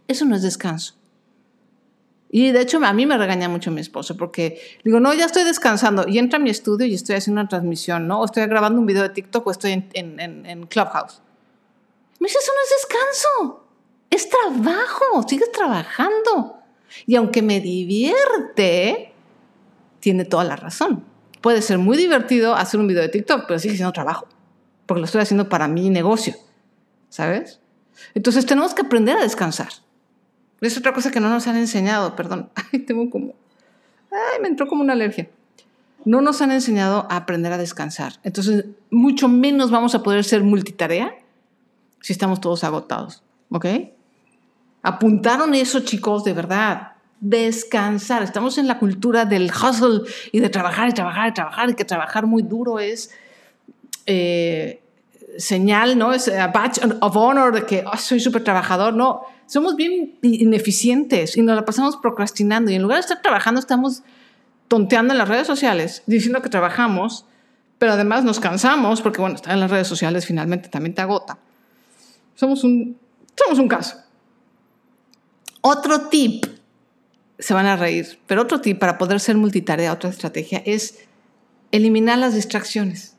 Eso 0.07 0.25
no 0.25 0.35
es 0.35 0.41
descanso. 0.41 0.95
Y 2.31 2.49
de 2.49 2.61
hecho 2.61 2.83
a 2.83 2.91
mí 2.91 3.05
me 3.05 3.19
regaña 3.19 3.47
mucho 3.49 3.69
mi 3.69 3.81
esposo 3.81 4.17
porque 4.17 4.59
digo, 4.83 4.99
no, 4.99 5.13
ya 5.13 5.25
estoy 5.25 5.43
descansando 5.43 6.05
y 6.07 6.17
entra 6.17 6.39
a 6.39 6.41
mi 6.41 6.49
estudio 6.49 6.87
y 6.87 6.95
estoy 6.95 7.17
haciendo 7.17 7.39
una 7.39 7.49
transmisión, 7.49 8.07
¿no? 8.07 8.21
O 8.21 8.25
estoy 8.25 8.47
grabando 8.47 8.79
un 8.79 8.87
video 8.87 9.03
de 9.03 9.09
TikTok 9.09 9.45
o 9.45 9.51
estoy 9.51 9.73
en 9.93 10.65
Clubhouse. 10.65 11.21
Me 12.19 12.29
dice, 12.29 12.39
eso 12.41 12.51
no 12.51 12.63
es 12.63 12.81
descanso, 12.81 13.63
es 14.09 14.27
trabajo, 14.27 15.23
sigues 15.29 15.51
trabajando. 15.51 16.57
Y 17.05 17.15
aunque 17.15 17.43
me 17.43 17.59
divierte, 17.59 19.13
tiene 19.99 20.25
toda 20.25 20.45
la 20.45 20.55
razón 20.55 21.15
puede 21.41 21.61
ser 21.61 21.77
muy 21.77 21.97
divertido 21.97 22.55
hacer 22.55 22.79
un 22.79 22.87
video 22.87 23.01
de 23.01 23.09
TikTok, 23.09 23.45
pero 23.47 23.59
sigue 23.59 23.75
siendo 23.75 23.93
trabajo, 23.93 24.27
porque 24.85 24.99
lo 24.99 25.05
estoy 25.05 25.21
haciendo 25.21 25.49
para 25.49 25.67
mi 25.67 25.89
negocio, 25.89 26.35
¿sabes? 27.09 27.59
Entonces 28.13 28.45
tenemos 28.45 28.73
que 28.73 28.83
aprender 28.83 29.17
a 29.17 29.21
descansar. 29.21 29.69
Es 30.61 30.77
otra 30.77 30.93
cosa 30.93 31.11
que 31.11 31.19
no 31.19 31.29
nos 31.29 31.47
han 31.47 31.57
enseñado, 31.57 32.15
perdón. 32.15 32.49
Ay, 32.71 32.79
tengo 32.79 33.09
como... 33.09 33.35
Ay, 34.11 34.41
me 34.41 34.47
entró 34.47 34.67
como 34.67 34.81
una 34.81 34.93
alergia. 34.93 35.29
No 36.05 36.21
nos 36.21 36.41
han 36.41 36.51
enseñado 36.51 37.05
a 37.09 37.17
aprender 37.17 37.51
a 37.51 37.57
descansar. 37.57 38.13
Entonces, 38.23 38.65
mucho 38.89 39.27
menos 39.27 39.71
vamos 39.71 39.93
a 39.93 40.03
poder 40.03 40.23
ser 40.23 40.43
multitarea 40.43 41.13
si 42.01 42.13
estamos 42.13 42.39
todos 42.41 42.63
agotados. 42.63 43.23
¿Ok? 43.51 43.65
Apuntaron 44.81 45.53
eso, 45.53 45.81
chicos, 45.81 46.23
de 46.23 46.33
verdad. 46.33 46.93
Descansar. 47.19 48.23
Estamos 48.23 48.57
en 48.57 48.67
la 48.67 48.77
cultura 48.79 49.25
del 49.25 49.51
hustle 49.51 50.01
y 50.31 50.39
de 50.39 50.49
trabajar 50.49 50.89
y 50.89 50.93
trabajar 50.93 51.29
y 51.29 51.33
trabajar 51.33 51.69
y 51.69 51.73
que 51.73 51.85
trabajar 51.85 52.25
muy 52.25 52.43
duro 52.43 52.79
es 52.79 53.11
eh, 54.05 54.81
señal, 55.37 55.97
¿no? 55.97 56.13
Es 56.13 56.27
a 56.27 56.47
badge 56.47 56.79
of 57.01 57.15
honor 57.15 57.53
de 57.53 57.65
que 57.65 57.83
oh, 57.85 57.97
soy 57.97 58.19
súper 58.19 58.43
trabajador. 58.43 58.93
No, 58.93 59.21
somos 59.45 59.75
bien 59.75 60.17
ineficientes 60.21 61.37
y 61.37 61.41
nos 61.41 61.55
la 61.55 61.65
pasamos 61.65 61.97
procrastinando 61.97 62.71
y 62.71 62.75
en 62.75 62.81
lugar 62.81 62.97
de 62.97 63.01
estar 63.01 63.21
trabajando 63.21 63.59
estamos 63.59 64.03
tonteando 64.67 65.13
en 65.13 65.17
las 65.17 65.27
redes 65.27 65.47
sociales 65.47 66.03
diciendo 66.05 66.41
que 66.41 66.49
trabajamos, 66.49 67.25
pero 67.77 67.93
además 67.93 68.23
nos 68.23 68.39
cansamos 68.39 69.01
porque, 69.01 69.21
bueno, 69.21 69.35
estar 69.35 69.53
en 69.53 69.59
las 69.59 69.71
redes 69.71 69.87
sociales 69.87 70.25
finalmente 70.25 70.69
también 70.69 70.93
te 70.93 71.01
agota. 71.01 71.37
Somos 72.35 72.63
un, 72.63 72.97
somos 73.35 73.59
un 73.59 73.67
caso. 73.67 73.97
Otro 75.61 76.01
tip, 76.09 76.45
se 77.39 77.53
van 77.53 77.65
a 77.65 77.75
reír, 77.75 78.19
pero 78.25 78.41
otro 78.41 78.61
tip 78.61 78.79
para 78.79 78.97
poder 78.97 79.19
ser 79.19 79.37
multitarea, 79.37 79.93
otra 79.93 80.09
estrategia, 80.09 80.61
es 80.65 80.99
eliminar 81.71 82.17
las 82.17 82.33
distracciones. 82.33 83.15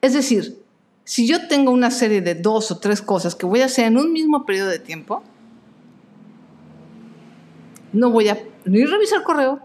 Es 0.00 0.14
decir, 0.14 0.62
si 1.04 1.26
yo 1.26 1.48
tengo 1.48 1.70
una 1.70 1.90
serie 1.90 2.22
de 2.22 2.34
dos 2.34 2.70
o 2.70 2.78
tres 2.78 3.02
cosas 3.02 3.34
que 3.34 3.46
voy 3.46 3.60
a 3.60 3.66
hacer 3.66 3.86
en 3.86 3.98
un 3.98 4.12
mismo 4.12 4.46
periodo 4.46 4.68
de 4.68 4.78
tiempo, 4.78 5.22
no 7.92 8.10
voy 8.10 8.28
a 8.28 8.38
ni 8.64 8.84
revisar 8.84 9.22
correo, 9.22 9.60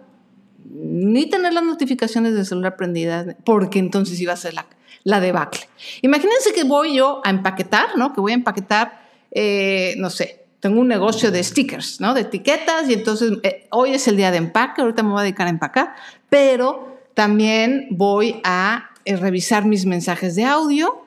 ni 0.69 1.29
tener 1.29 1.53
las 1.53 1.63
notificaciones 1.63 2.33
del 2.33 2.45
celular 2.45 2.75
prendidas, 2.75 3.35
porque 3.45 3.79
entonces 3.79 4.19
iba 4.19 4.33
a 4.33 4.37
ser 4.37 4.53
la, 4.53 4.67
la 5.03 5.19
debacle. 5.21 5.61
Imagínense 6.01 6.51
que 6.53 6.65
voy 6.65 6.95
yo 6.97 7.21
a 7.23 7.29
empaquetar, 7.29 7.97
¿no? 7.97 8.13
Que 8.13 8.19
voy 8.19 8.33
a 8.33 8.35
empaquetar, 8.35 9.01
eh, 9.31 9.95
no 9.97 10.09
sé, 10.09 10.46
tengo 10.59 10.81
un 10.81 10.87
negocio 10.87 11.31
de 11.31 11.43
stickers, 11.43 12.01
¿no? 12.01 12.13
De 12.13 12.21
etiquetas 12.21 12.89
y 12.89 12.93
entonces 12.93 13.33
eh, 13.43 13.67
hoy 13.71 13.93
es 13.93 14.07
el 14.07 14.17
día 14.17 14.31
de 14.31 14.37
empaque, 14.37 14.81
ahorita 14.81 15.03
me 15.03 15.11
voy 15.11 15.19
a 15.19 15.23
dedicar 15.23 15.47
a 15.47 15.51
empacar, 15.51 15.95
pero 16.29 16.99
también 17.13 17.87
voy 17.91 18.41
a 18.43 18.89
eh, 19.05 19.15
revisar 19.15 19.65
mis 19.65 19.85
mensajes 19.85 20.35
de 20.35 20.45
audio 20.45 21.05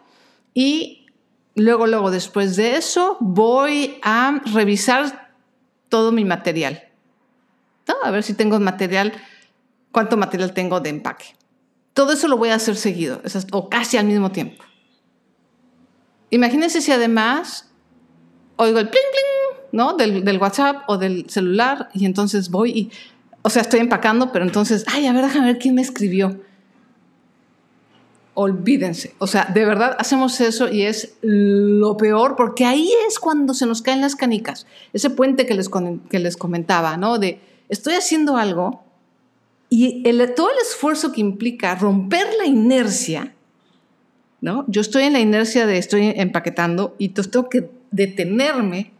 y 0.54 1.06
luego, 1.54 1.86
luego 1.86 2.10
después 2.10 2.56
de 2.56 2.76
eso 2.76 3.16
voy 3.20 3.98
a 4.02 4.40
revisar 4.52 5.30
todo 5.88 6.12
mi 6.12 6.24
material, 6.24 6.84
¿no? 7.88 7.94
A 8.04 8.10
ver 8.10 8.22
si 8.22 8.34
tengo 8.34 8.58
material, 8.60 9.12
cuánto 9.90 10.16
material 10.16 10.54
tengo 10.54 10.80
de 10.80 10.90
empaque. 10.90 11.34
Todo 11.92 12.12
eso 12.12 12.28
lo 12.28 12.36
voy 12.36 12.50
a 12.50 12.54
hacer 12.54 12.76
seguido, 12.76 13.20
o 13.50 13.68
casi 13.68 13.96
al 13.96 14.06
mismo 14.06 14.30
tiempo. 14.30 14.62
Imagínense 16.30 16.80
si 16.80 16.92
además 16.92 17.68
oigo 18.56 18.78
el 18.78 18.88
pling 18.88 19.02
pling, 19.12 19.39
¿no? 19.72 19.94
Del, 19.94 20.24
del, 20.24 20.38
WhatsApp 20.38 20.83
o 20.88 20.98
del 20.98 21.28
celular 21.28 21.88
y 21.94 22.06
entonces 22.06 22.50
voy 22.50 22.70
y, 22.70 22.90
o 23.42 23.50
sea, 23.50 23.62
estoy 23.62 23.80
empacando, 23.80 24.33
pero 24.33 24.44
entonces, 24.44 24.85
ay, 24.88 25.06
a 25.06 25.12
ver, 25.12 25.24
déjame 25.24 25.46
ver 25.46 25.59
quién 25.59 25.74
me 25.74 25.83
escribió. 25.83 26.40
Olvídense, 28.35 29.14
o 29.18 29.26
sea, 29.26 29.44
de 29.52 29.64
verdad 29.64 29.96
hacemos 29.98 30.40
eso 30.40 30.70
y 30.70 30.83
es 30.83 31.14
lo 31.20 31.96
peor 31.96 32.37
porque 32.37 32.64
ahí 32.64 32.90
es 33.09 33.18
cuando 33.18 33.54
se 33.54 33.66
nos 33.66 33.83
caen 33.83 34.00
las 34.00 34.16
canicas. 34.16 34.66
Ese 34.92 35.11
puente 35.11 35.46
que 35.46 35.54
les, 35.54 35.68
que 36.09 36.18
les 36.18 36.37
comentaba, 36.37 36.96
¿no? 36.96 37.18
De, 37.18 37.40
estoy 37.68 37.94
haciendo 37.94 38.37
algo 38.37 38.85
y 39.68 40.02
el, 40.06 40.35
todo 40.35 40.50
el 40.50 40.56
esfuerzo 40.59 41.12
que 41.12 41.20
implica 41.20 41.74
romper 41.76 42.26
la 42.38 42.44
inercia, 42.44 43.35
¿no? 44.40 44.64
Yo 44.68 44.80
estoy 44.80 45.04
en 45.04 45.12
la 45.12 45.20
inercia 45.20 45.66
de 45.66 45.78
estoy 45.78 46.12
empaquetando 46.16 46.96
y 46.98 47.11
tengo 47.11 47.48
que 47.48 47.70
detenerme, 47.92 48.92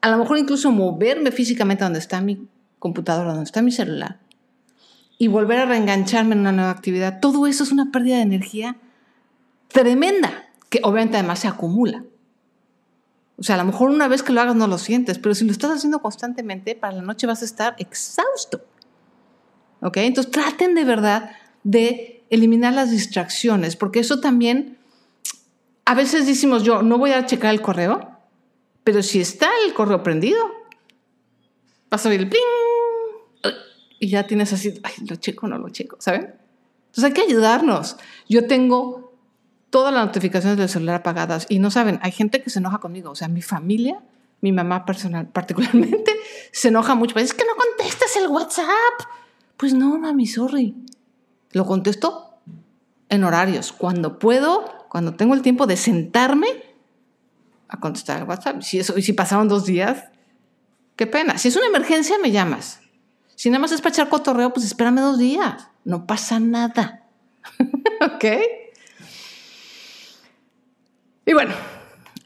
a 0.00 0.10
lo 0.10 0.18
mejor 0.18 0.38
incluso 0.38 0.70
moverme 0.70 1.30
físicamente 1.30 1.84
donde 1.84 1.98
está 1.98 2.20
mi 2.20 2.48
computadora, 2.78 3.30
donde 3.30 3.44
está 3.44 3.62
mi 3.62 3.72
celular, 3.72 4.18
y 5.18 5.28
volver 5.28 5.58
a 5.58 5.66
reengancharme 5.66 6.34
en 6.34 6.40
una 6.40 6.52
nueva 6.52 6.70
actividad. 6.70 7.20
Todo 7.20 7.46
eso 7.46 7.62
es 7.62 7.72
una 7.72 7.92
pérdida 7.92 8.16
de 8.16 8.22
energía 8.22 8.76
tremenda, 9.68 10.48
que 10.70 10.80
obviamente 10.82 11.18
además 11.18 11.40
se 11.40 11.48
acumula. 11.48 12.04
O 13.36 13.42
sea, 13.42 13.54
a 13.54 13.58
lo 13.58 13.64
mejor 13.64 13.90
una 13.90 14.08
vez 14.08 14.22
que 14.22 14.32
lo 14.32 14.40
hagas 14.40 14.56
no 14.56 14.66
lo 14.66 14.78
sientes, 14.78 15.18
pero 15.18 15.34
si 15.34 15.44
lo 15.44 15.52
estás 15.52 15.70
haciendo 15.70 16.00
constantemente, 16.00 16.74
para 16.74 16.94
la 16.96 17.02
noche 17.02 17.26
vas 17.26 17.42
a 17.42 17.46
estar 17.46 17.74
exhausto. 17.78 18.64
¿Ok? 19.82 19.96
Entonces 19.98 20.30
traten 20.30 20.74
de 20.74 20.84
verdad 20.84 21.30
de 21.64 22.24
eliminar 22.30 22.72
las 22.74 22.90
distracciones, 22.90 23.76
porque 23.76 24.00
eso 24.00 24.20
también, 24.20 24.78
a 25.84 25.94
veces 25.94 26.26
decimos 26.26 26.62
yo, 26.62 26.82
no 26.82 26.98
voy 26.98 27.12
a 27.12 27.26
checar 27.26 27.52
el 27.52 27.60
correo, 27.62 28.09
pero 28.84 29.02
si 29.02 29.20
está 29.20 29.48
el 29.66 29.74
correo 29.74 30.02
prendido, 30.02 30.40
vas 31.90 32.04
a 32.04 32.08
oír 32.08 32.20
el 32.20 32.28
ping 32.28 32.40
y 33.98 34.08
ya 34.08 34.26
tienes 34.26 34.52
así, 34.52 34.80
ay, 34.82 34.94
lo 35.08 35.16
checo 35.16 35.46
no 35.46 35.58
lo 35.58 35.68
checo, 35.68 35.96
¿saben? 36.00 36.34
Entonces 36.86 37.04
hay 37.04 37.12
que 37.12 37.20
ayudarnos. 37.20 37.98
Yo 38.28 38.46
tengo 38.46 39.12
todas 39.68 39.92
las 39.94 40.06
notificaciones 40.06 40.58
del 40.58 40.68
celular 40.68 40.96
apagadas 40.96 41.46
y 41.48 41.58
no 41.58 41.70
saben, 41.70 42.00
hay 42.02 42.10
gente 42.10 42.42
que 42.42 42.50
se 42.50 42.58
enoja 42.58 42.78
conmigo, 42.78 43.10
o 43.10 43.14
sea, 43.14 43.28
mi 43.28 43.42
familia, 43.42 44.02
mi 44.40 44.52
mamá 44.52 44.84
personal 44.84 45.28
particularmente, 45.32 46.12
se 46.50 46.68
enoja 46.68 46.94
mucho, 46.94 47.18
es 47.18 47.34
que 47.34 47.44
no 47.44 47.54
contestas 47.54 48.16
el 48.16 48.28
WhatsApp. 48.28 48.66
Pues 49.56 49.74
no, 49.74 49.98
mami, 49.98 50.26
sorry. 50.26 50.74
Lo 51.52 51.66
contesto 51.66 52.38
en 53.10 53.24
horarios, 53.24 53.72
cuando 53.72 54.18
puedo, 54.18 54.64
cuando 54.88 55.14
tengo 55.14 55.34
el 55.34 55.42
tiempo 55.42 55.66
de 55.66 55.76
sentarme 55.76 56.69
a 57.70 57.78
contestar 57.78 58.18
el 58.18 58.28
WhatsApp. 58.28 58.60
Si 58.62 58.80
eso, 58.80 58.98
y 58.98 59.02
si 59.02 59.12
pasaron 59.12 59.48
dos 59.48 59.64
días, 59.64 60.04
qué 60.96 61.06
pena. 61.06 61.38
Si 61.38 61.48
es 61.48 61.56
una 61.56 61.66
emergencia, 61.66 62.16
me 62.20 62.30
llamas. 62.30 62.80
Si 63.36 63.48
nada 63.48 63.60
más 63.60 63.72
es 63.72 63.80
para 63.80 63.94
echar 63.94 64.08
cotorreo, 64.08 64.52
pues 64.52 64.66
espérame 64.66 64.96
dos 64.96 65.18
días. 65.18 65.68
No 65.84 66.06
pasa 66.06 66.40
nada. 66.40 67.06
¿Ok? 68.14 68.24
Y 71.24 71.32
bueno, 71.32 71.54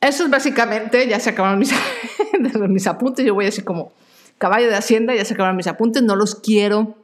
eso 0.00 0.24
es 0.24 0.30
básicamente, 0.30 1.06
ya 1.06 1.20
se 1.20 1.30
acabaron 1.30 1.58
mis, 1.58 1.72
mis 2.68 2.86
apuntes. 2.86 3.24
Yo 3.24 3.34
voy 3.34 3.46
así 3.46 3.62
como 3.62 3.92
caballo 4.38 4.68
de 4.68 4.76
hacienda, 4.76 5.14
ya 5.14 5.24
se 5.24 5.34
acabaron 5.34 5.56
mis 5.56 5.66
apuntes. 5.66 6.02
No 6.02 6.16
los 6.16 6.34
quiero 6.36 6.96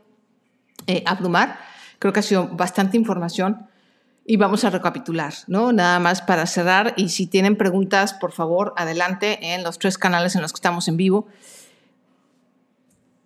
eh, 0.87 1.03
abrumar. 1.07 1.61
Creo 1.99 2.15
que 2.15 2.21
ha 2.21 2.23
sido 2.23 2.49
bastante 2.49 2.97
información 2.97 3.69
y 4.31 4.37
vamos 4.37 4.63
a 4.63 4.71
recapitular, 4.71 5.35
¿no? 5.49 5.73
Nada 5.73 5.99
más 5.99 6.23
para 6.23 6.47
cerrar 6.47 6.95
y 6.97 7.09
si 7.09 7.27
tienen 7.27 7.57
preguntas, 7.57 8.15
por 8.15 8.31
favor, 8.31 8.73
adelante 8.77 9.55
en 9.55 9.65
los 9.65 9.81
tres 9.81 9.99
canales 9.99 10.37
en 10.37 10.43
los 10.43 10.53
que 10.53 10.59
estamos 10.59 10.87
en 10.87 10.97
vivo. 10.97 11.27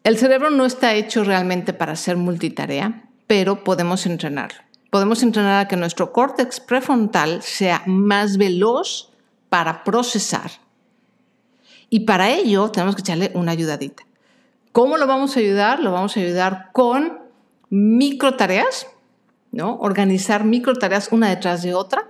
El 0.02 0.16
cerebro 0.16 0.48
no 0.48 0.64
está 0.64 0.94
hecho 0.94 1.22
realmente 1.22 1.74
para 1.74 1.94
ser 1.94 2.16
multitarea, 2.16 3.04
pero 3.26 3.64
podemos 3.64 4.06
entrenarlo. 4.06 4.56
Podemos 4.88 5.22
entrenar 5.22 5.66
a 5.66 5.68
que 5.68 5.76
nuestro 5.76 6.10
córtex 6.10 6.58
prefrontal 6.60 7.42
sea 7.42 7.82
más 7.84 8.38
veloz 8.38 9.10
para 9.50 9.84
procesar. 9.84 10.52
Y 11.90 12.06
para 12.06 12.30
ello 12.30 12.70
tenemos 12.70 12.94
que 12.96 13.02
echarle 13.02 13.30
una 13.34 13.52
ayudadita. 13.52 14.04
¿Cómo 14.72 14.96
lo 14.96 15.06
vamos 15.06 15.36
a 15.36 15.40
ayudar? 15.40 15.80
Lo 15.80 15.92
vamos 15.92 16.16
a 16.16 16.20
ayudar 16.20 16.70
con 16.72 17.18
micro 17.68 18.36
tareas, 18.36 18.86
¿no? 19.54 19.76
Organizar 19.76 20.44
micro 20.44 20.74
tareas 20.74 21.08
una 21.12 21.28
detrás 21.28 21.62
de 21.62 21.74
otra. 21.74 22.08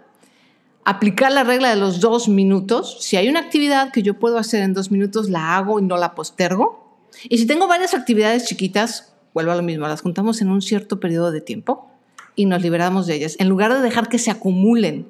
Aplicar 0.85 1.33
la 1.33 1.45
regla 1.45 1.71
de 1.71 1.77
los 1.77 2.01
dos 2.01 2.29
minutos. 2.29 2.99
Si 3.01 3.17
hay 3.17 3.29
una 3.29 3.41
actividad 3.41 3.93
que 3.93 4.03
yo 4.03 4.19
puedo 4.19 4.39
hacer 4.39 4.63
en 4.63 4.75
dos 4.75 4.91
minutos, 4.91 5.31
la 5.31 5.57
hago 5.57 5.79
y 5.79 5.83
no 5.83 5.97
la 5.97 6.15
postergo. 6.15 6.99
Y 7.29 7.39
si 7.39 7.47
tengo 7.47 7.69
varias 7.69 7.95
actividades 7.95 8.47
chiquitas, 8.47 9.15
vuelvo 9.33 9.53
a 9.53 9.57
lo 9.57 9.63
mismo, 9.63 9.87
las 9.87 10.01
juntamos 10.01 10.41
en 10.41 10.51
un 10.51 10.63
cierto 10.63 11.01
periodo 11.01 11.31
de 11.31 11.41
tiempo 11.41 11.91
y 12.37 12.47
nos 12.47 12.63
liberamos 12.63 13.07
de 13.07 13.15
ellas, 13.15 13.37
en 13.39 13.49
lugar 13.49 13.73
de 13.73 13.81
dejar 13.81 14.09
que 14.09 14.19
se 14.19 14.31
acumulen. 14.31 15.07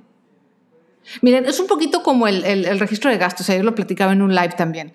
Miren, 1.22 1.46
es 1.46 1.60
un 1.60 1.66
poquito 1.66 2.02
como 2.02 2.26
el, 2.26 2.78
registro 2.78 3.10
de 3.10 3.18
gastos, 3.18 3.48
ayer 3.50 3.64
lo 3.64 3.74
platicaba 3.74 4.12
en 4.12 4.22
un 4.22 4.34
live 4.34 4.54
también. 4.56 4.92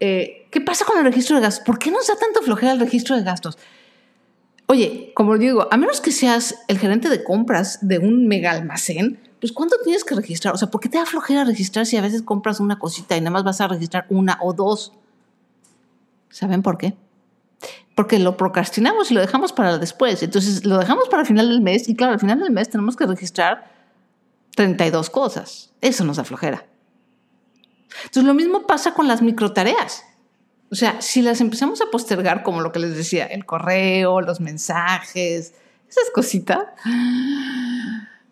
Eh, 0.00 0.46
¿Qué 0.50 0.60
pasa 0.60 0.84
con 0.84 0.98
el 0.98 1.04
registro 1.04 1.36
de 1.36 1.42
gastos? 1.42 1.64
¿Por 1.64 1.78
qué 1.78 1.90
nos 1.90 2.06
da 2.06 2.16
tanto 2.16 2.42
flojera 2.42 2.72
el 2.72 2.80
registro 2.80 3.16
de 3.16 3.22
gastos? 3.22 3.56
Oye, 4.72 5.12
como 5.14 5.36
digo, 5.36 5.68
a 5.70 5.76
menos 5.76 6.00
que 6.00 6.10
seas 6.10 6.64
el 6.66 6.78
gerente 6.78 7.10
de 7.10 7.22
compras 7.22 7.78
de 7.82 7.98
un 7.98 8.26
mega 8.26 8.52
almacén, 8.52 9.20
pues 9.38 9.52
¿cuánto 9.52 9.76
tienes 9.84 10.02
que 10.02 10.14
registrar? 10.14 10.54
O 10.54 10.56
sea, 10.56 10.70
¿por 10.70 10.80
qué 10.80 10.88
te 10.88 10.96
da 10.96 11.04
flojera 11.04 11.44
registrar 11.44 11.84
si 11.84 11.98
a 11.98 12.00
veces 12.00 12.22
compras 12.22 12.58
una 12.58 12.78
cosita 12.78 13.14
y 13.14 13.20
nada 13.20 13.32
más 13.32 13.44
vas 13.44 13.60
a 13.60 13.68
registrar 13.68 14.06
una 14.08 14.38
o 14.40 14.54
dos? 14.54 14.94
¿Saben 16.30 16.62
por 16.62 16.78
qué? 16.78 16.94
Porque 17.94 18.18
lo 18.18 18.38
procrastinamos 18.38 19.10
y 19.10 19.14
lo 19.14 19.20
dejamos 19.20 19.52
para 19.52 19.76
después. 19.76 20.22
Entonces 20.22 20.64
lo 20.64 20.78
dejamos 20.78 21.06
para 21.10 21.20
el 21.20 21.28
final 21.28 21.50
del 21.50 21.60
mes 21.60 21.86
y 21.86 21.94
claro, 21.94 22.14
al 22.14 22.20
final 22.20 22.40
del 22.40 22.50
mes 22.50 22.70
tenemos 22.70 22.96
que 22.96 23.04
registrar 23.04 23.70
32 24.56 25.10
cosas. 25.10 25.74
Eso 25.82 26.02
nos 26.02 26.16
da 26.16 26.24
flojera. 26.24 26.64
Entonces 28.04 28.24
lo 28.24 28.32
mismo 28.32 28.66
pasa 28.66 28.94
con 28.94 29.06
las 29.06 29.20
microtareas. 29.20 30.02
O 30.72 30.74
sea, 30.74 31.02
si 31.02 31.20
las 31.20 31.42
empezamos 31.42 31.82
a 31.82 31.90
postergar, 31.90 32.42
como 32.42 32.62
lo 32.62 32.72
que 32.72 32.78
les 32.78 32.96
decía, 32.96 33.26
el 33.26 33.44
correo, 33.44 34.22
los 34.22 34.40
mensajes, 34.40 35.52
esas 35.86 36.10
cositas, 36.14 36.60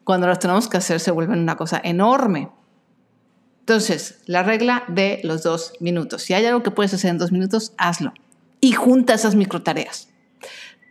cuando 0.05 0.27
las 0.27 0.39
tenemos 0.39 0.67
que 0.67 0.79
hacer 0.79 1.01
se 1.01 1.11
vuelven 1.11 1.41
una 1.41 1.59
cosa 1.59 1.79
enorme. 1.85 2.49
Entonces, 3.59 4.23
la 4.25 4.43
regla 4.43 4.85
de 4.89 5.21
los 5.23 5.43
dos 5.43 5.75
minutos. 5.81 6.23
Si 6.23 6.33
hay 6.33 6.47
algo 6.47 6.63
que 6.63 6.71
puedes 6.71 6.95
hacer 6.95 7.11
en 7.11 7.19
dos 7.19 7.31
minutos, 7.31 7.75
hazlo. 7.77 8.15
Y 8.63 8.73
junta 8.73 9.13
esas 9.13 9.35
microtareas. 9.35 10.09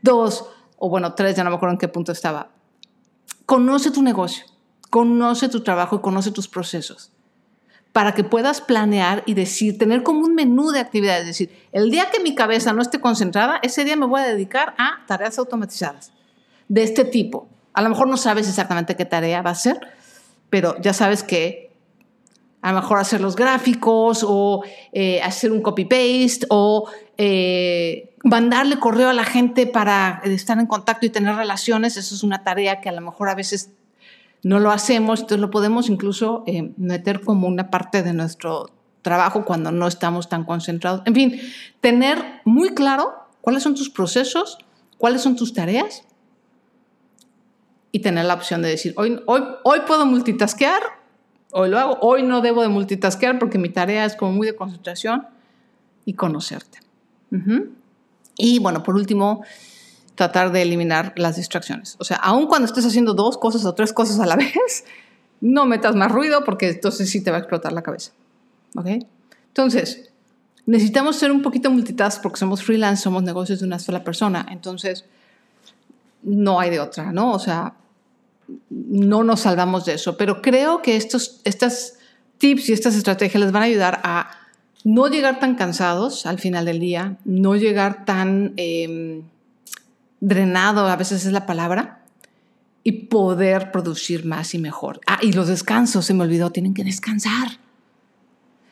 Dos, 0.03 0.45
o 0.77 0.87
bueno, 0.87 1.15
tres, 1.15 1.35
ya 1.35 1.43
no 1.43 1.49
me 1.49 1.55
acuerdo 1.55 1.73
en 1.73 1.79
qué 1.79 1.87
punto 1.87 2.11
estaba. 2.11 2.51
Conoce 3.47 3.89
tu 3.89 4.03
negocio, 4.03 4.45
conoce 4.91 5.49
tu 5.49 5.61
trabajo 5.61 5.95
y 5.95 6.01
conoce 6.01 6.29
tus 6.29 6.47
procesos 6.47 7.11
para 7.93 8.13
que 8.13 8.23
puedas 8.23 8.61
planear 8.61 9.23
y 9.25 9.33
decir, 9.33 9.77
tener 9.77 10.03
como 10.03 10.21
un 10.21 10.35
menú 10.35 10.71
de 10.71 10.79
actividades. 10.79 11.21
Es 11.21 11.27
decir, 11.27 11.67
el 11.71 11.89
día 11.89 12.09
que 12.11 12.21
mi 12.21 12.35
cabeza 12.35 12.71
no 12.73 12.81
esté 12.81 12.99
concentrada, 12.99 13.59
ese 13.63 13.83
día 13.83 13.95
me 13.95 14.05
voy 14.05 14.21
a 14.21 14.25
dedicar 14.25 14.75
a 14.77 15.05
tareas 15.07 15.39
automatizadas 15.39 16.11
de 16.67 16.83
este 16.83 17.03
tipo. 17.03 17.47
A 17.73 17.81
lo 17.81 17.89
mejor 17.89 18.07
no 18.07 18.17
sabes 18.17 18.47
exactamente 18.47 18.95
qué 18.95 19.05
tarea 19.05 19.41
va 19.41 19.51
a 19.51 19.55
ser, 19.55 19.79
pero 20.49 20.79
ya 20.81 20.93
sabes 20.93 21.23
que 21.23 21.69
a 22.61 22.73
lo 22.73 22.81
mejor 22.81 22.99
hacer 22.99 23.21
los 23.21 23.35
gráficos 23.35 24.25
o 24.27 24.63
eh, 24.91 25.21
hacer 25.21 25.51
un 25.51 25.61
copy-paste 25.61 26.45
o 26.49 26.89
eh, 27.17 28.15
mandarle 28.23 28.79
correo 28.79 29.09
a 29.09 29.13
la 29.13 29.23
gente 29.23 29.65
para 29.65 30.21
estar 30.25 30.59
en 30.59 30.65
contacto 30.67 31.05
y 31.05 31.09
tener 31.09 31.35
relaciones. 31.35 31.97
Eso 31.97 32.13
es 32.13 32.23
una 32.23 32.43
tarea 32.43 32.81
que 32.81 32.89
a 32.89 32.91
lo 32.91 33.01
mejor 33.01 33.29
a 33.29 33.35
veces 33.35 33.71
no 34.43 34.59
lo 34.59 34.71
hacemos, 34.71 35.21
entonces 35.21 35.41
lo 35.41 35.51
podemos 35.51 35.89
incluso 35.89 36.43
eh, 36.47 36.73
meter 36.77 37.21
como 37.21 37.47
una 37.47 37.69
parte 37.69 38.03
de 38.03 38.13
nuestro 38.13 38.69
trabajo 39.01 39.45
cuando 39.45 39.71
no 39.71 39.87
estamos 39.87 40.29
tan 40.29 40.43
concentrados. 40.45 41.01
En 41.05 41.15
fin, 41.15 41.41
tener 41.81 42.41
muy 42.45 42.69
claro 42.69 43.13
cuáles 43.41 43.63
son 43.63 43.75
tus 43.75 43.89
procesos, 43.89 44.57
cuáles 44.97 45.21
son 45.21 45.35
tus 45.35 45.53
tareas 45.53 46.03
y 47.91 47.99
tener 47.99 48.25
la 48.25 48.35
opción 48.35 48.61
de 48.61 48.69
decir, 48.69 48.93
hoy, 48.97 49.21
hoy, 49.25 49.41
hoy 49.63 49.79
puedo 49.87 50.05
multitasquear, 50.05 50.81
hoy 51.51 51.69
lo 51.69 51.79
hago, 51.79 51.97
hoy 52.01 52.23
no 52.23 52.41
debo 52.41 52.61
de 52.61 52.67
multitasquear 52.67 53.39
porque 53.39 53.57
mi 53.57 53.69
tarea 53.69 54.05
es 54.05 54.15
como 54.15 54.33
muy 54.33 54.47
de 54.47 54.55
concentración 54.55 55.27
y 56.05 56.13
conocerte. 56.13 56.79
Y 58.37 58.59
bueno, 58.59 58.83
por 58.83 58.95
último, 58.95 59.43
tratar 60.19 60.51
de 60.51 60.61
eliminar 60.61 61.13
las 61.15 61.37
distracciones. 61.37 61.95
O 61.97 62.03
sea, 62.03 62.17
aun 62.17 62.47
cuando 62.47 62.65
estés 62.65 62.85
haciendo 62.85 63.13
dos 63.13 63.37
cosas 63.37 63.63
o 63.63 63.73
tres 63.73 63.93
cosas 63.93 64.19
a 64.19 64.25
la 64.25 64.35
vez, 64.43 64.83
no 65.39 65.65
metas 65.65 65.95
más 65.95 66.11
ruido 66.11 66.43
porque 66.43 66.67
entonces 66.67 67.09
sí 67.09 67.23
te 67.23 67.31
va 67.31 67.37
a 67.37 67.39
explotar 67.39 67.71
la 67.71 67.83
cabeza. 67.83 68.11
¿Ok? 68.75 68.87
Entonces, 69.47 70.11
necesitamos 70.65 71.15
ser 71.15 71.31
un 71.31 71.41
poquito 71.41 71.71
multitask 71.71 72.21
porque 72.21 72.37
somos 72.37 72.61
freelance, 72.61 73.01
somos 73.01 73.23
negocios 73.23 73.61
de 73.61 73.65
una 73.65 73.79
sola 73.79 74.03
persona. 74.03 74.45
Entonces, 74.51 75.05
no 76.21 76.59
hay 76.59 76.69
de 76.69 76.81
otra, 76.81 77.13
¿no? 77.13 77.31
O 77.31 77.39
sea, 77.39 77.75
no 78.69 79.23
nos 79.23 79.39
salvamos 79.39 79.85
de 79.85 79.93
eso. 79.93 80.17
Pero 80.17 80.41
creo 80.41 80.81
que 80.81 80.97
estos 80.97 81.39
estas 81.45 81.93
tips 82.39 82.67
y 82.67 82.73
estas 82.73 82.97
estrategias 82.97 83.41
les 83.41 83.53
van 83.53 83.63
a 83.63 83.67
ayudar 83.67 84.01
a 84.03 84.31
no 84.83 85.07
llegar 85.07 85.39
tan 85.39 85.55
cansados 85.55 86.25
al 86.25 86.39
final 86.39 86.65
del 86.65 86.81
día, 86.81 87.15
no 87.23 87.55
llegar 87.55 88.03
tan... 88.03 88.51
Em, 88.57 89.23
drenado, 90.19 90.87
a 90.87 90.95
veces 90.95 91.25
es 91.25 91.31
la 91.31 91.45
palabra, 91.45 92.03
y 92.83 93.07
poder 93.07 93.71
producir 93.71 94.25
más 94.25 94.53
y 94.53 94.59
mejor. 94.59 95.01
Ah, 95.07 95.19
y 95.21 95.33
los 95.33 95.47
descansos, 95.47 96.05
se 96.05 96.13
me 96.13 96.23
olvidó, 96.23 96.51
tienen 96.51 96.73
que 96.73 96.83
descansar. 96.83 97.59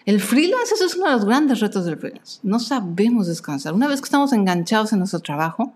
El 0.06 0.22
freelance, 0.22 0.74
eso 0.74 0.86
es 0.86 0.96
uno 0.96 1.08
de 1.08 1.12
los 1.12 1.26
grandes 1.26 1.60
retos 1.60 1.86
del 1.86 1.98
freelance. 1.98 2.40
No 2.44 2.60
sabemos 2.60 3.28
descansar. 3.28 3.74
Una 3.74 3.88
vez 3.88 4.00
que 4.00 4.06
estamos 4.06 4.32
enganchados 4.32 4.94
en 4.94 5.00
nuestro 5.00 5.20
trabajo, 5.20 5.74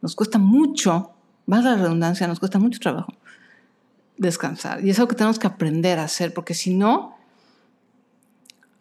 nos 0.00 0.14
cuesta 0.14 0.38
mucho, 0.38 1.10
más 1.46 1.64
la 1.64 1.74
redundancia, 1.74 2.28
nos 2.28 2.38
cuesta 2.38 2.58
mucho 2.58 2.78
trabajo 2.78 3.12
descansar. 4.16 4.84
Y 4.84 4.90
es 4.90 4.98
algo 4.98 5.08
que 5.08 5.16
tenemos 5.16 5.38
que 5.38 5.46
aprender 5.46 5.98
a 5.98 6.04
hacer, 6.04 6.32
porque 6.32 6.54
si 6.54 6.74
no, 6.74 7.16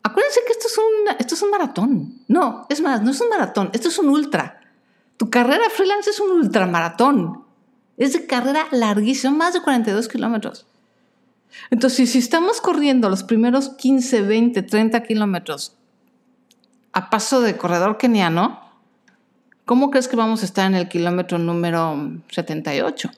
acuérdense 0.03 0.39
que 0.45 0.53
esto 0.53 0.67
es, 0.67 0.77
un, 0.77 1.15
esto 1.19 1.35
es 1.35 1.41
un 1.41 1.51
maratón. 1.51 2.21
No, 2.27 2.65
es 2.69 2.81
más, 2.81 3.01
no 3.01 3.11
es 3.11 3.21
un 3.21 3.29
maratón, 3.29 3.69
esto 3.73 3.89
es 3.89 3.99
un 3.99 4.09
ultra. 4.09 4.61
Tu 5.17 5.30
carrera 5.30 5.69
freelance 5.69 6.10
es 6.10 6.19
un 6.19 6.32
ultramaratón. 6.32 7.45
Es 7.97 8.13
de 8.13 8.25
carrera 8.25 8.67
larguísima, 8.71 9.34
más 9.34 9.54
de 9.54 9.62
42 9.62 10.08
kilómetros. 10.08 10.67
Entonces, 11.69 12.12
si 12.12 12.19
estamos 12.19 12.60
corriendo 12.60 13.10
los 13.10 13.23
primeros 13.23 13.69
15, 13.69 14.21
20, 14.21 14.63
30 14.63 15.04
kilómetros 15.04 15.78
a 16.91 17.10
paso 17.10 17.41
de 17.41 17.58
corredor 17.58 17.97
keniano, 17.97 18.60
¿cómo 19.63 19.89
crees 19.89 20.08
que 20.08 20.15
vamos 20.15 20.41
a 20.41 20.45
estar 20.45 20.65
en 20.67 20.75
el 20.75 20.89
kilómetro 20.89 21.38
número 21.38 21.97
78? 22.30 23.12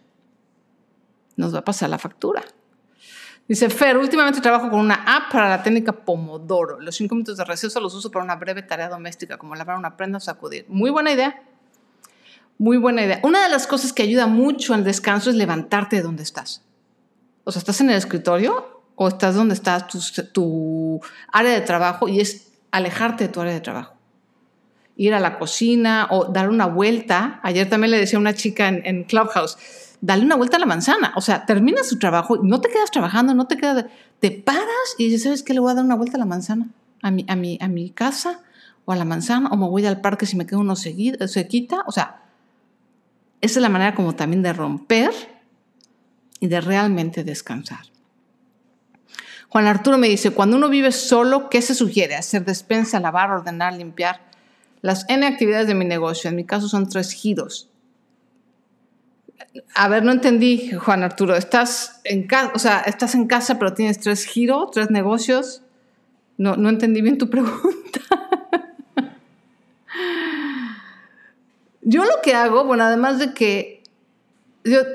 Nos 1.35 1.53
va 1.53 1.59
a 1.59 1.65
pasar 1.65 1.89
la 1.89 1.97
factura. 1.97 2.43
Dice 3.47 3.69
Fer, 3.69 3.97
últimamente 3.97 4.41
trabajo 4.41 4.69
con 4.69 4.79
una 4.79 4.95
app 5.05 5.31
para 5.31 5.49
la 5.49 5.63
técnica 5.63 5.93
Pomodoro. 5.93 6.81
Los 6.81 6.95
cinco 6.95 7.15
minutos 7.15 7.37
de 7.37 7.45
receso 7.45 7.79
los 7.79 7.93
uso 7.95 8.11
para 8.11 8.25
una 8.25 8.35
breve 8.35 8.61
tarea 8.61 8.89
doméstica, 8.89 9.37
como 9.37 9.55
lavar 9.55 9.77
una 9.77 9.95
prenda 9.95 10.17
o 10.17 10.19
sacudir. 10.19 10.65
Muy 10.67 10.89
buena 10.89 11.13
idea. 11.13 11.41
Muy 12.59 12.77
buena 12.77 13.03
idea. 13.03 13.19
Una 13.23 13.43
de 13.43 13.49
las 13.49 13.67
cosas 13.67 13.93
que 13.93 14.03
ayuda 14.03 14.25
mucho 14.25 14.73
al 14.73 14.83
descanso 14.83 15.29
es 15.29 15.35
levantarte 15.35 15.97
de 15.97 16.01
donde 16.01 16.23
estás. 16.23 16.63
O 17.43 17.51
sea, 17.51 17.59
estás 17.59 17.79
en 17.81 17.89
el 17.89 17.97
escritorio 17.97 18.81
o 18.95 19.07
estás 19.07 19.35
donde 19.35 19.53
está 19.53 19.87
tu, 19.87 20.99
área 21.31 21.51
de 21.51 21.61
trabajo 21.61 22.07
y 22.07 22.19
es 22.19 22.47
alejarte 22.71 23.25
de 23.25 23.29
tu 23.29 23.41
área 23.41 23.53
de 23.53 23.61
trabajo. 23.61 23.95
Ir 24.95 25.13
a 25.13 25.19
la 25.19 25.37
cocina 25.37 26.07
o 26.09 26.25
dar 26.25 26.49
una 26.49 26.65
vuelta. 26.65 27.39
Ayer 27.43 27.69
también 27.69 27.91
le 27.91 27.99
decía 27.99 28.17
a 28.17 28.21
una 28.21 28.33
chica 28.33 28.67
en, 28.67 29.03
Clubhouse, 29.03 29.57
dale 30.01 30.25
una 30.25 30.35
vuelta 30.35 30.57
a 30.57 30.59
la 30.59 30.65
manzana. 30.65 31.13
O 31.15 31.21
sea, 31.21 31.45
termina 31.45 31.83
su 31.83 31.99
trabajo 31.99 32.37
y 32.37 32.47
no 32.47 32.59
te 32.59 32.69
quedas 32.69 32.89
trabajando, 32.89 33.33
no 33.35 33.45
te 33.45 33.57
quedas... 33.57 33.85
Te 34.19 34.31
paras 34.31 34.95
y 34.97 35.05
dices, 35.05 35.23
¿sabes 35.23 35.43
qué? 35.43 35.53
Le 35.53 35.59
voy 35.59 35.71
a 35.71 35.75
dar 35.75 35.85
una 35.85 35.93
vuelta 35.93 36.17
a 36.17 36.19
la 36.19 36.25
manzana, 36.25 36.69
a 37.03 37.11
mi, 37.11 37.23
a 37.27 37.35
mi, 37.35 37.59
a 37.61 37.67
mi 37.67 37.91
casa 37.91 38.39
o 38.85 38.91
a 38.91 38.95
la 38.95 39.05
manzana, 39.05 39.49
o 39.51 39.57
me 39.57 39.67
voy 39.67 39.85
al 39.85 40.01
parque 40.01 40.25
si 40.25 40.35
me 40.35 40.47
quedo 40.47 40.59
uno 40.61 40.75
seguido, 40.75 41.27
se 41.27 41.47
quita. 41.47 41.83
O 41.85 41.91
sea, 41.91 42.23
esa 43.41 43.59
es 43.59 43.61
la 43.61 43.69
manera 43.69 43.95
como 43.95 44.15
también 44.15 44.41
de 44.41 44.53
romper 44.53 45.11
y 46.39 46.47
de 46.47 46.61
realmente 46.61 47.23
descansar. 47.23 47.85
Juan 49.49 49.67
Arturo 49.67 49.97
me 49.97 50.09
dice, 50.09 50.31
cuando 50.31 50.57
uno 50.57 50.69
vive 50.69 50.91
solo, 50.91 51.49
¿qué 51.49 51.61
se 51.61 51.73
sugiere? 51.73 52.15
Hacer 52.15 52.43
despensa, 52.43 52.99
lavar, 52.99 53.31
ordenar, 53.31 53.73
limpiar. 53.73 54.21
Las 54.81 55.05
N 55.09 55.25
actividades 55.25 55.67
de 55.67 55.75
mi 55.75 55.85
negocio, 55.85 56.29
en 56.29 56.35
mi 56.35 56.45
caso 56.45 56.67
son 56.67 56.89
tres 56.89 57.11
giros. 57.13 57.69
A 59.73 59.87
ver, 59.87 60.03
no 60.03 60.11
entendí, 60.11 60.71
Juan 60.71 61.03
Arturo. 61.03 61.35
Estás 61.35 62.01
en 62.03 62.27
casa, 62.27 62.51
o 62.53 62.59
sea, 62.59 62.79
estás 62.81 63.15
en 63.15 63.27
casa, 63.27 63.57
pero 63.57 63.73
tienes 63.73 63.99
tres 63.99 64.25
giros, 64.25 64.71
tres 64.71 64.91
negocios. 64.91 65.63
No, 66.37 66.55
no 66.55 66.69
entendí 66.69 67.01
bien 67.01 67.17
tu 67.17 67.29
pregunta. 67.31 68.01
Yo 71.89 72.03
lo 72.03 72.21
que 72.21 72.33
hago, 72.33 72.65
bueno, 72.65 72.83
además 72.83 73.17
de 73.17 73.33
que 73.33 73.81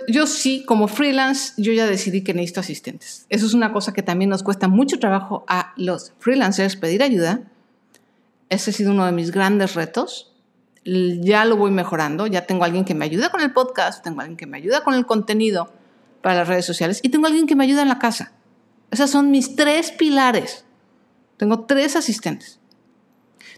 yo, 0.09 0.26
sí, 0.26 0.62
como 0.66 0.88
freelance, 0.88 1.55
yo 1.57 1.72
ya 1.72 1.87
decidí 1.87 2.22
que 2.22 2.35
necesito 2.35 2.61
asistentes. 2.61 3.24
Eso 3.31 3.46
es 3.46 3.55
una 3.55 3.72
cosa 3.72 3.94
que 3.94 4.02
también 4.02 4.28
nos 4.28 4.42
cuesta 4.42 4.68
mucho 4.68 4.98
trabajo 4.98 5.46
a 5.48 5.72
los 5.78 6.12
freelancers 6.18 6.76
pedir 6.76 7.02
ayuda. 7.02 7.44
Ese 8.50 8.68
ha 8.68 8.74
sido 8.74 8.90
uno 8.90 9.07
de 9.07 9.12
mis 9.12 9.31
grandes 9.31 9.74
retos. 9.74 10.35
Ya 10.85 11.46
lo 11.46 11.57
voy 11.57 11.70
mejorando. 11.70 12.26
Ya 12.26 12.44
tengo 12.44 12.62
alguien 12.62 12.85
que 12.85 12.94
me 12.94 13.07
ayuda 13.07 13.31
con 13.31 13.40
el 13.40 13.55
podcast, 13.55 14.05
tengo 14.05 14.20
alguien 14.20 14.37
que 14.37 14.46
me 14.46 14.59
ayuda 14.59 14.85
con 14.85 14.92
el 14.92 15.07
contenido 15.07 15.72
para 16.20 16.35
las 16.35 16.48
redes 16.48 16.66
sociales 16.66 17.00
y 17.02 17.09
tengo 17.09 17.26
alguien 17.26 17.46
que 17.46 17.57
me 17.57 17.64
ayuda 17.64 17.81
en 17.81 17.88
la 17.88 17.98
casa. 17.98 18.33
Esas 18.90 19.09
son 19.09 19.31
mis 19.31 19.57
tres 19.57 19.92
pilares. 19.92 20.66
Tengo 21.38 21.61
tres 21.61 21.96
asistentes. 21.96 22.61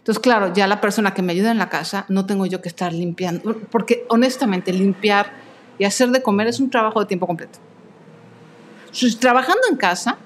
Entonces, 0.05 0.21
claro, 0.21 0.53
ya 0.53 0.67
la 0.67 0.81
persona 0.81 1.15
que 1.15 1.23
me 1.23 1.33
ayuda 1.33 1.49
en 1.49 1.57
la 1.57 1.67
casa, 1.67 2.05
no 2.09 2.27
tengo 2.27 2.45
yo 2.45 2.61
que 2.61 2.69
estar 2.69 2.93
limpiando, 2.93 3.59
porque 3.71 4.05
honestamente 4.07 4.71
limpiar 4.71 5.33
y 5.79 5.83
hacer 5.83 6.09
de 6.09 6.21
comer 6.21 6.45
es 6.45 6.59
un 6.59 6.69
trabajo 6.69 6.99
de 6.99 7.07
tiempo 7.07 7.25
completo. 7.25 7.57
Si 8.91 9.15
trabajando 9.15 9.63
en 9.67 9.77
casa, 9.77 10.19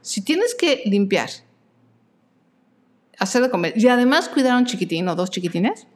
si 0.00 0.22
tienes 0.22 0.54
que 0.54 0.80
limpiar, 0.86 1.28
hacer 3.18 3.42
de 3.42 3.50
comer 3.50 3.74
y 3.76 3.86
además 3.88 4.30
cuidar 4.30 4.52
a 4.52 4.56
un 4.56 4.64
chiquitín 4.64 5.06
o 5.08 5.14
dos 5.14 5.30
chiquitines, 5.30 5.86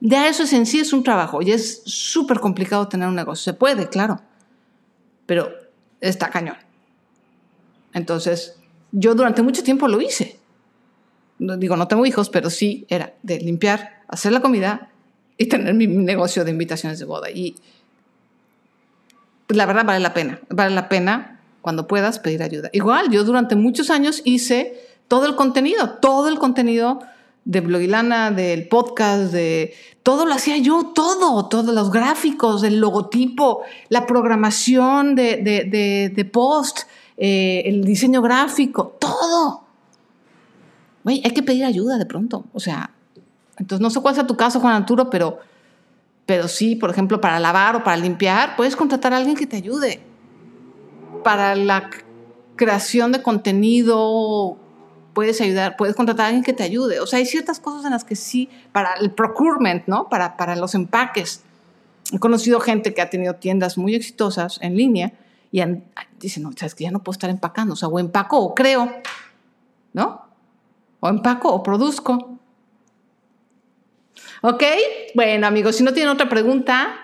ya 0.00 0.28
eso 0.28 0.44
en 0.54 0.66
sí 0.66 0.80
es 0.80 0.92
un 0.92 1.02
trabajo 1.02 1.40
y 1.40 1.52
es 1.52 1.80
súper 1.86 2.40
complicado 2.40 2.88
tener 2.88 3.08
un 3.08 3.14
negocio. 3.14 3.54
Se 3.54 3.58
puede, 3.58 3.88
claro, 3.88 4.20
pero 5.24 5.48
está 6.02 6.28
cañón. 6.28 6.58
Entonces, 7.94 8.60
yo 8.92 9.14
durante 9.14 9.40
mucho 9.40 9.62
tiempo 9.62 9.88
lo 9.88 9.98
hice 10.02 10.38
digo, 11.38 11.76
no 11.76 11.88
tengo 11.88 12.04
hijos, 12.06 12.30
pero 12.30 12.50
sí 12.50 12.86
era 12.88 13.14
de 13.22 13.38
limpiar, 13.38 14.02
hacer 14.08 14.32
la 14.32 14.40
comida 14.40 14.90
y 15.36 15.46
tener 15.46 15.74
mi 15.74 15.86
negocio 15.86 16.44
de 16.44 16.50
invitaciones 16.50 16.98
de 16.98 17.04
boda. 17.04 17.30
Y 17.30 17.56
la 19.48 19.66
verdad 19.66 19.84
vale 19.84 20.00
la 20.00 20.14
pena, 20.14 20.40
vale 20.50 20.74
la 20.74 20.88
pena 20.88 21.40
cuando 21.62 21.86
puedas 21.86 22.18
pedir 22.18 22.42
ayuda. 22.42 22.70
Igual, 22.72 23.10
yo 23.10 23.24
durante 23.24 23.54
muchos 23.54 23.90
años 23.90 24.22
hice 24.24 24.80
todo 25.06 25.26
el 25.26 25.36
contenido, 25.36 25.90
todo 26.00 26.28
el 26.28 26.38
contenido 26.38 27.00
de 27.44 27.60
Blogilana, 27.60 28.30
del 28.30 28.68
podcast, 28.68 29.32
de 29.32 29.74
todo 30.02 30.26
lo 30.26 30.34
hacía 30.34 30.58
yo, 30.58 30.92
todo, 30.94 31.48
todos 31.48 31.74
los 31.74 31.90
gráficos, 31.90 32.62
el 32.62 32.78
logotipo, 32.78 33.62
la 33.88 34.06
programación 34.06 35.14
de, 35.14 36.30
post, 36.32 36.80
eh, 37.16 37.62
el 37.64 37.84
diseño 37.84 38.20
gráfico, 38.22 38.96
todo. 38.98 39.67
Hay 41.04 41.20
que 41.22 41.42
pedir 41.42 41.64
ayuda 41.64 41.98
de 41.98 42.06
pronto. 42.06 42.44
O 42.52 42.60
sea, 42.60 42.90
entonces 43.58 43.82
no 43.82 43.90
sé 43.90 44.00
cuál 44.00 44.14
sea 44.14 44.26
tu 44.26 44.36
caso, 44.36 44.60
Juan 44.60 44.74
Arturo, 44.74 45.10
pero, 45.10 45.38
pero 46.26 46.48
sí, 46.48 46.76
por 46.76 46.90
ejemplo, 46.90 47.20
para 47.20 47.40
lavar 47.40 47.76
o 47.76 47.84
para 47.84 47.96
limpiar, 47.96 48.56
puedes 48.56 48.76
contratar 48.76 49.12
a 49.12 49.16
alguien 49.16 49.36
que 49.36 49.46
te 49.46 49.56
ayude. 49.56 50.00
Para 51.24 51.54
la 51.54 51.90
creación 52.56 53.12
de 53.12 53.22
contenido, 53.22 54.56
puedes 55.14 55.40
ayudar, 55.40 55.76
puedes 55.76 55.96
contratar 55.96 56.26
a 56.26 56.28
alguien 56.28 56.44
que 56.44 56.52
te 56.52 56.62
ayude. 56.62 57.00
O 57.00 57.06
sea, 57.06 57.18
hay 57.18 57.26
ciertas 57.26 57.58
cosas 57.58 57.84
en 57.84 57.90
las 57.90 58.04
que 58.04 58.16
sí, 58.16 58.48
para 58.72 58.94
el 58.94 59.10
procurement, 59.10 59.86
¿no? 59.86 60.08
Para, 60.08 60.36
para 60.36 60.54
los 60.54 60.74
empaques. 60.74 61.42
He 62.12 62.18
conocido 62.18 62.60
gente 62.60 62.94
que 62.94 63.02
ha 63.02 63.10
tenido 63.10 63.34
tiendas 63.34 63.76
muy 63.76 63.94
exitosas 63.94 64.58
en 64.62 64.76
línea 64.76 65.12
y 65.50 65.62
dicen, 66.20 66.42
no, 66.42 66.52
sabes 66.56 66.74
que 66.74 66.84
ya 66.84 66.90
no 66.90 67.02
puedo 67.02 67.14
estar 67.14 67.30
empacando, 67.30 67.72
o 67.72 67.76
sea, 67.76 67.88
o 67.88 67.98
empaco 67.98 68.38
o 68.38 68.54
creo, 68.54 68.90
¿no? 69.92 70.27
O 71.00 71.08
empaco 71.08 71.52
o 71.52 71.62
produzco. 71.62 72.38
¿Ok? 74.42 74.62
Bueno, 75.14 75.46
amigos, 75.46 75.76
si 75.76 75.82
no 75.82 75.92
tienen 75.92 76.12
otra 76.12 76.28
pregunta, 76.28 76.94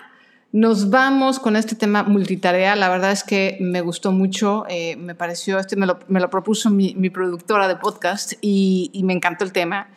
nos 0.55 0.89
vamos 0.89 1.39
con 1.39 1.57
este 1.57 1.75
tema 1.75 2.03
multitarea. 2.03 2.77
La 2.77 2.87
verdad 2.87 3.11
es 3.11 3.25
que 3.25 3.57
me 3.59 3.81
gustó 3.81 4.13
mucho, 4.13 4.65
eh, 4.69 4.95
me 4.95 5.13
pareció, 5.13 5.59
este 5.59 5.75
me 5.75 5.85
lo, 5.85 6.29
propuso 6.29 6.69
mi, 6.69 7.09
productora 7.09 7.67
de 7.67 7.75
podcast 7.75 8.33
y, 8.39 8.89
me 9.03 9.11
encantó 9.11 9.43
el 9.43 9.51
tema. 9.51 9.89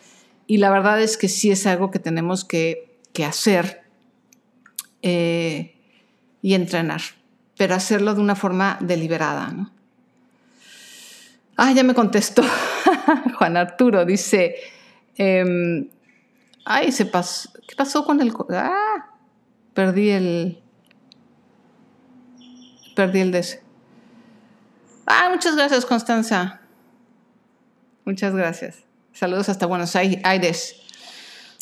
Y 0.48 0.56
la 0.56 0.70
verdad 0.70 1.00
es 1.00 1.16
que 1.16 1.28
sí 1.28 1.52
es 1.52 1.64
algo 1.66 1.92
que 1.92 2.00
tenemos 2.00 2.44
que, 2.44 2.86
hacer 3.24 3.82
eh, 5.02 5.74
y 6.40 6.54
entrenar, 6.54 7.00
pero 7.56 7.74
hacerlo 7.74 8.14
de 8.14 8.20
una 8.20 8.36
forma 8.36 8.78
deliberada. 8.80 9.70
Ah, 11.56 11.72
ya 11.72 11.82
me 11.82 11.94
contestó 11.94 12.42
Juan 13.38 13.56
Arturo, 13.56 14.04
dice, 14.04 14.56
em, 15.16 15.88
ay, 16.64 16.92
se 16.92 17.06
pasó, 17.06 17.50
¿qué 17.66 17.74
pasó 17.76 18.04
con 18.04 18.20
el... 18.20 18.32
Ah, 18.50 19.08
Perdí 19.78 20.10
el. 20.10 20.58
Perdí 22.96 23.20
el 23.20 23.30
DS. 23.30 23.60
Ah, 25.06 25.28
muchas 25.30 25.54
gracias, 25.54 25.86
Constanza. 25.86 26.62
Muchas 28.04 28.34
gracias. 28.34 28.82
Saludos 29.12 29.48
hasta 29.48 29.66
Buenos 29.66 29.94
Aires. 29.94 30.82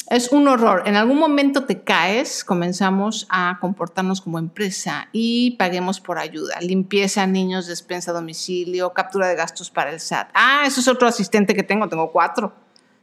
Es 0.09 0.31
un 0.31 0.47
horror. 0.47 0.85
En 0.87 0.95
algún 0.95 1.19
momento 1.19 1.65
te 1.65 1.83
caes, 1.83 2.45
comenzamos 2.45 3.27
a 3.29 3.59
comportarnos 3.61 4.21
como 4.21 4.39
empresa 4.39 5.09
y 5.13 5.57
paguemos 5.57 6.01
por 6.01 6.19
ayuda. 6.19 6.61
Limpieza, 6.61 7.27
niños, 7.27 7.67
despensa 7.67 8.13
domicilio, 8.13 8.93
captura 8.93 9.27
de 9.27 9.35
gastos 9.35 9.69
para 9.71 9.91
el 9.91 9.99
SAT. 9.99 10.31
Ah, 10.33 10.63
eso 10.65 10.81
es 10.81 10.87
otro 10.87 11.09
asistente 11.09 11.55
que 11.55 11.65
tengo. 11.65 11.89
Tengo 11.89 12.13
cuatro. 12.13 12.53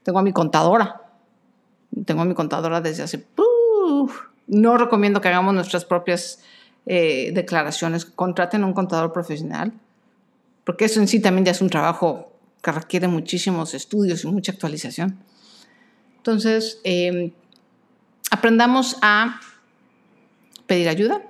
Tengo 0.04 0.20
a 0.20 0.24
mi 0.24 0.32
contadora. 0.32 1.02
Tengo 2.06 2.22
a 2.22 2.26
mi 2.26 2.34
contadora 2.34 2.80
desde 2.80 3.04
hace... 3.04 3.28
No 4.48 4.78
recomiendo 4.78 5.20
que 5.20 5.28
hagamos 5.28 5.54
nuestras 5.54 5.84
propias 5.84 6.40
eh, 6.86 7.32
declaraciones. 7.34 8.06
Contraten 8.06 8.64
a 8.64 8.66
un 8.66 8.74
contador 8.74 9.12
profesional, 9.12 9.74
porque 10.64 10.86
eso 10.86 11.02
en 11.02 11.08
sí 11.08 11.20
también 11.20 11.46
ya 11.46 11.52
es 11.52 11.62
un 11.62 11.70
trabajo 11.70 12.32
que 12.62 12.72
requiere 12.72 13.08
muchísimos 13.10 13.74
estudios 13.74 14.24
y 14.24 14.28
mucha 14.28 14.54
actualización. 14.54 15.20
Entonces, 16.24 16.80
em, 16.86 17.34
aprendamos 18.32 18.96
a 19.02 19.42
pedir 20.68 20.88
ayuda 20.88 21.22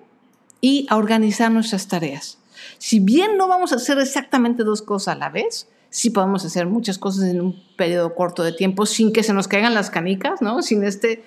y 0.61 0.85
a 0.87 0.97
organizar 0.97 1.51
nuestras 1.51 1.87
tareas. 1.87 2.37
Si 2.77 2.99
bien 2.99 3.35
no 3.35 3.47
vamos 3.47 3.73
a 3.73 3.77
hacer 3.77 3.97
exactamente 3.97 4.63
dos 4.63 4.83
cosas 4.83 5.15
a 5.15 5.17
la 5.17 5.29
vez, 5.29 5.67
sí 5.89 6.11
podemos 6.11 6.45
hacer 6.45 6.67
muchas 6.67 6.99
cosas 6.99 7.23
en 7.23 7.41
un 7.41 7.63
periodo 7.75 8.13
corto 8.13 8.43
de 8.43 8.53
tiempo 8.53 8.85
sin 8.85 9.11
que 9.11 9.23
se 9.23 9.33
nos 9.33 9.47
caigan 9.47 9.73
las 9.73 9.89
canicas, 9.89 10.43
¿no? 10.43 10.61
Sin 10.61 10.83
este 10.83 11.23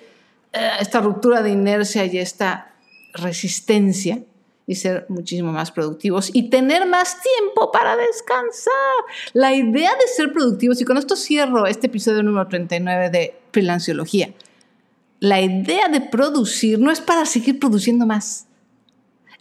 eh, 0.53 0.71
esta 0.79 1.01
ruptura 1.01 1.41
de 1.41 1.49
inercia 1.49 2.05
y 2.05 2.19
esta 2.19 2.73
resistencia 3.13 4.23
y 4.67 4.75
ser 4.75 5.05
muchísimo 5.07 5.53
más 5.53 5.71
productivos 5.71 6.29
y 6.33 6.49
tener 6.49 6.85
más 6.85 7.17
tiempo 7.21 7.71
para 7.71 7.95
descansar. 7.95 8.73
La 9.33 9.53
idea 9.53 9.91
de 9.95 10.07
ser 10.13 10.33
productivos, 10.33 10.81
y 10.81 10.85
con 10.85 10.97
esto 10.97 11.15
cierro 11.15 11.65
este 11.65 11.87
episodio 11.87 12.21
número 12.21 12.47
39 12.47 13.09
de 13.09 13.39
Freelanciología, 13.53 14.33
la 15.19 15.41
idea 15.41 15.87
de 15.87 16.01
producir 16.01 16.77
no 16.79 16.91
es 16.91 16.99
para 16.99 17.25
seguir 17.25 17.59
produciendo 17.59 18.05
más, 18.05 18.45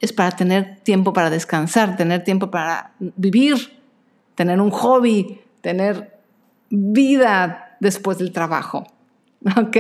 es 0.01 0.13
para 0.13 0.31
tener 0.31 0.81
tiempo 0.81 1.13
para 1.13 1.29
descansar, 1.29 1.97
tener 1.97 2.23
tiempo 2.23 2.51
para 2.51 2.95
vivir, 2.99 3.77
tener 4.37 4.61
un 4.61 4.71
hobby, 4.71 5.41
tener 5.61 6.21
vida 6.71 7.77
después 7.81 8.19
del 8.19 8.33
trabajo. 8.33 8.87
¿Ok? 9.57 9.77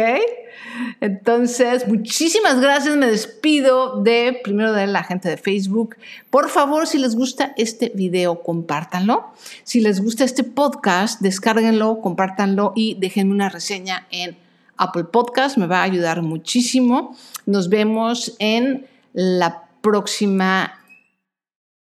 Entonces, 1.00 1.88
muchísimas 1.88 2.60
gracias. 2.60 2.96
Me 2.96 3.06
despido 3.06 4.02
de 4.02 4.38
primero 4.42 4.72
de 4.72 4.86
la 4.86 5.02
gente 5.02 5.28
de 5.28 5.36
Facebook. 5.36 5.96
Por 6.30 6.48
favor, 6.48 6.86
si 6.86 6.98
les 6.98 7.14
gusta 7.14 7.52
este 7.56 7.90
video, 7.94 8.42
compártanlo. 8.42 9.32
Si 9.64 9.80
les 9.80 10.00
gusta 10.00 10.24
este 10.24 10.44
podcast, 10.44 11.20
descárguenlo, 11.20 12.00
compártanlo 12.00 12.72
y 12.76 12.96
déjenme 13.00 13.32
una 13.32 13.48
reseña 13.48 14.06
en 14.10 14.36
Apple 14.76 15.04
Podcast. 15.04 15.56
Me 15.56 15.66
va 15.66 15.80
a 15.80 15.84
ayudar 15.84 16.22
muchísimo. 16.22 17.16
Nos 17.46 17.68
vemos 17.68 18.36
en 18.38 18.86
la 19.12 19.64
próxima 19.80 20.74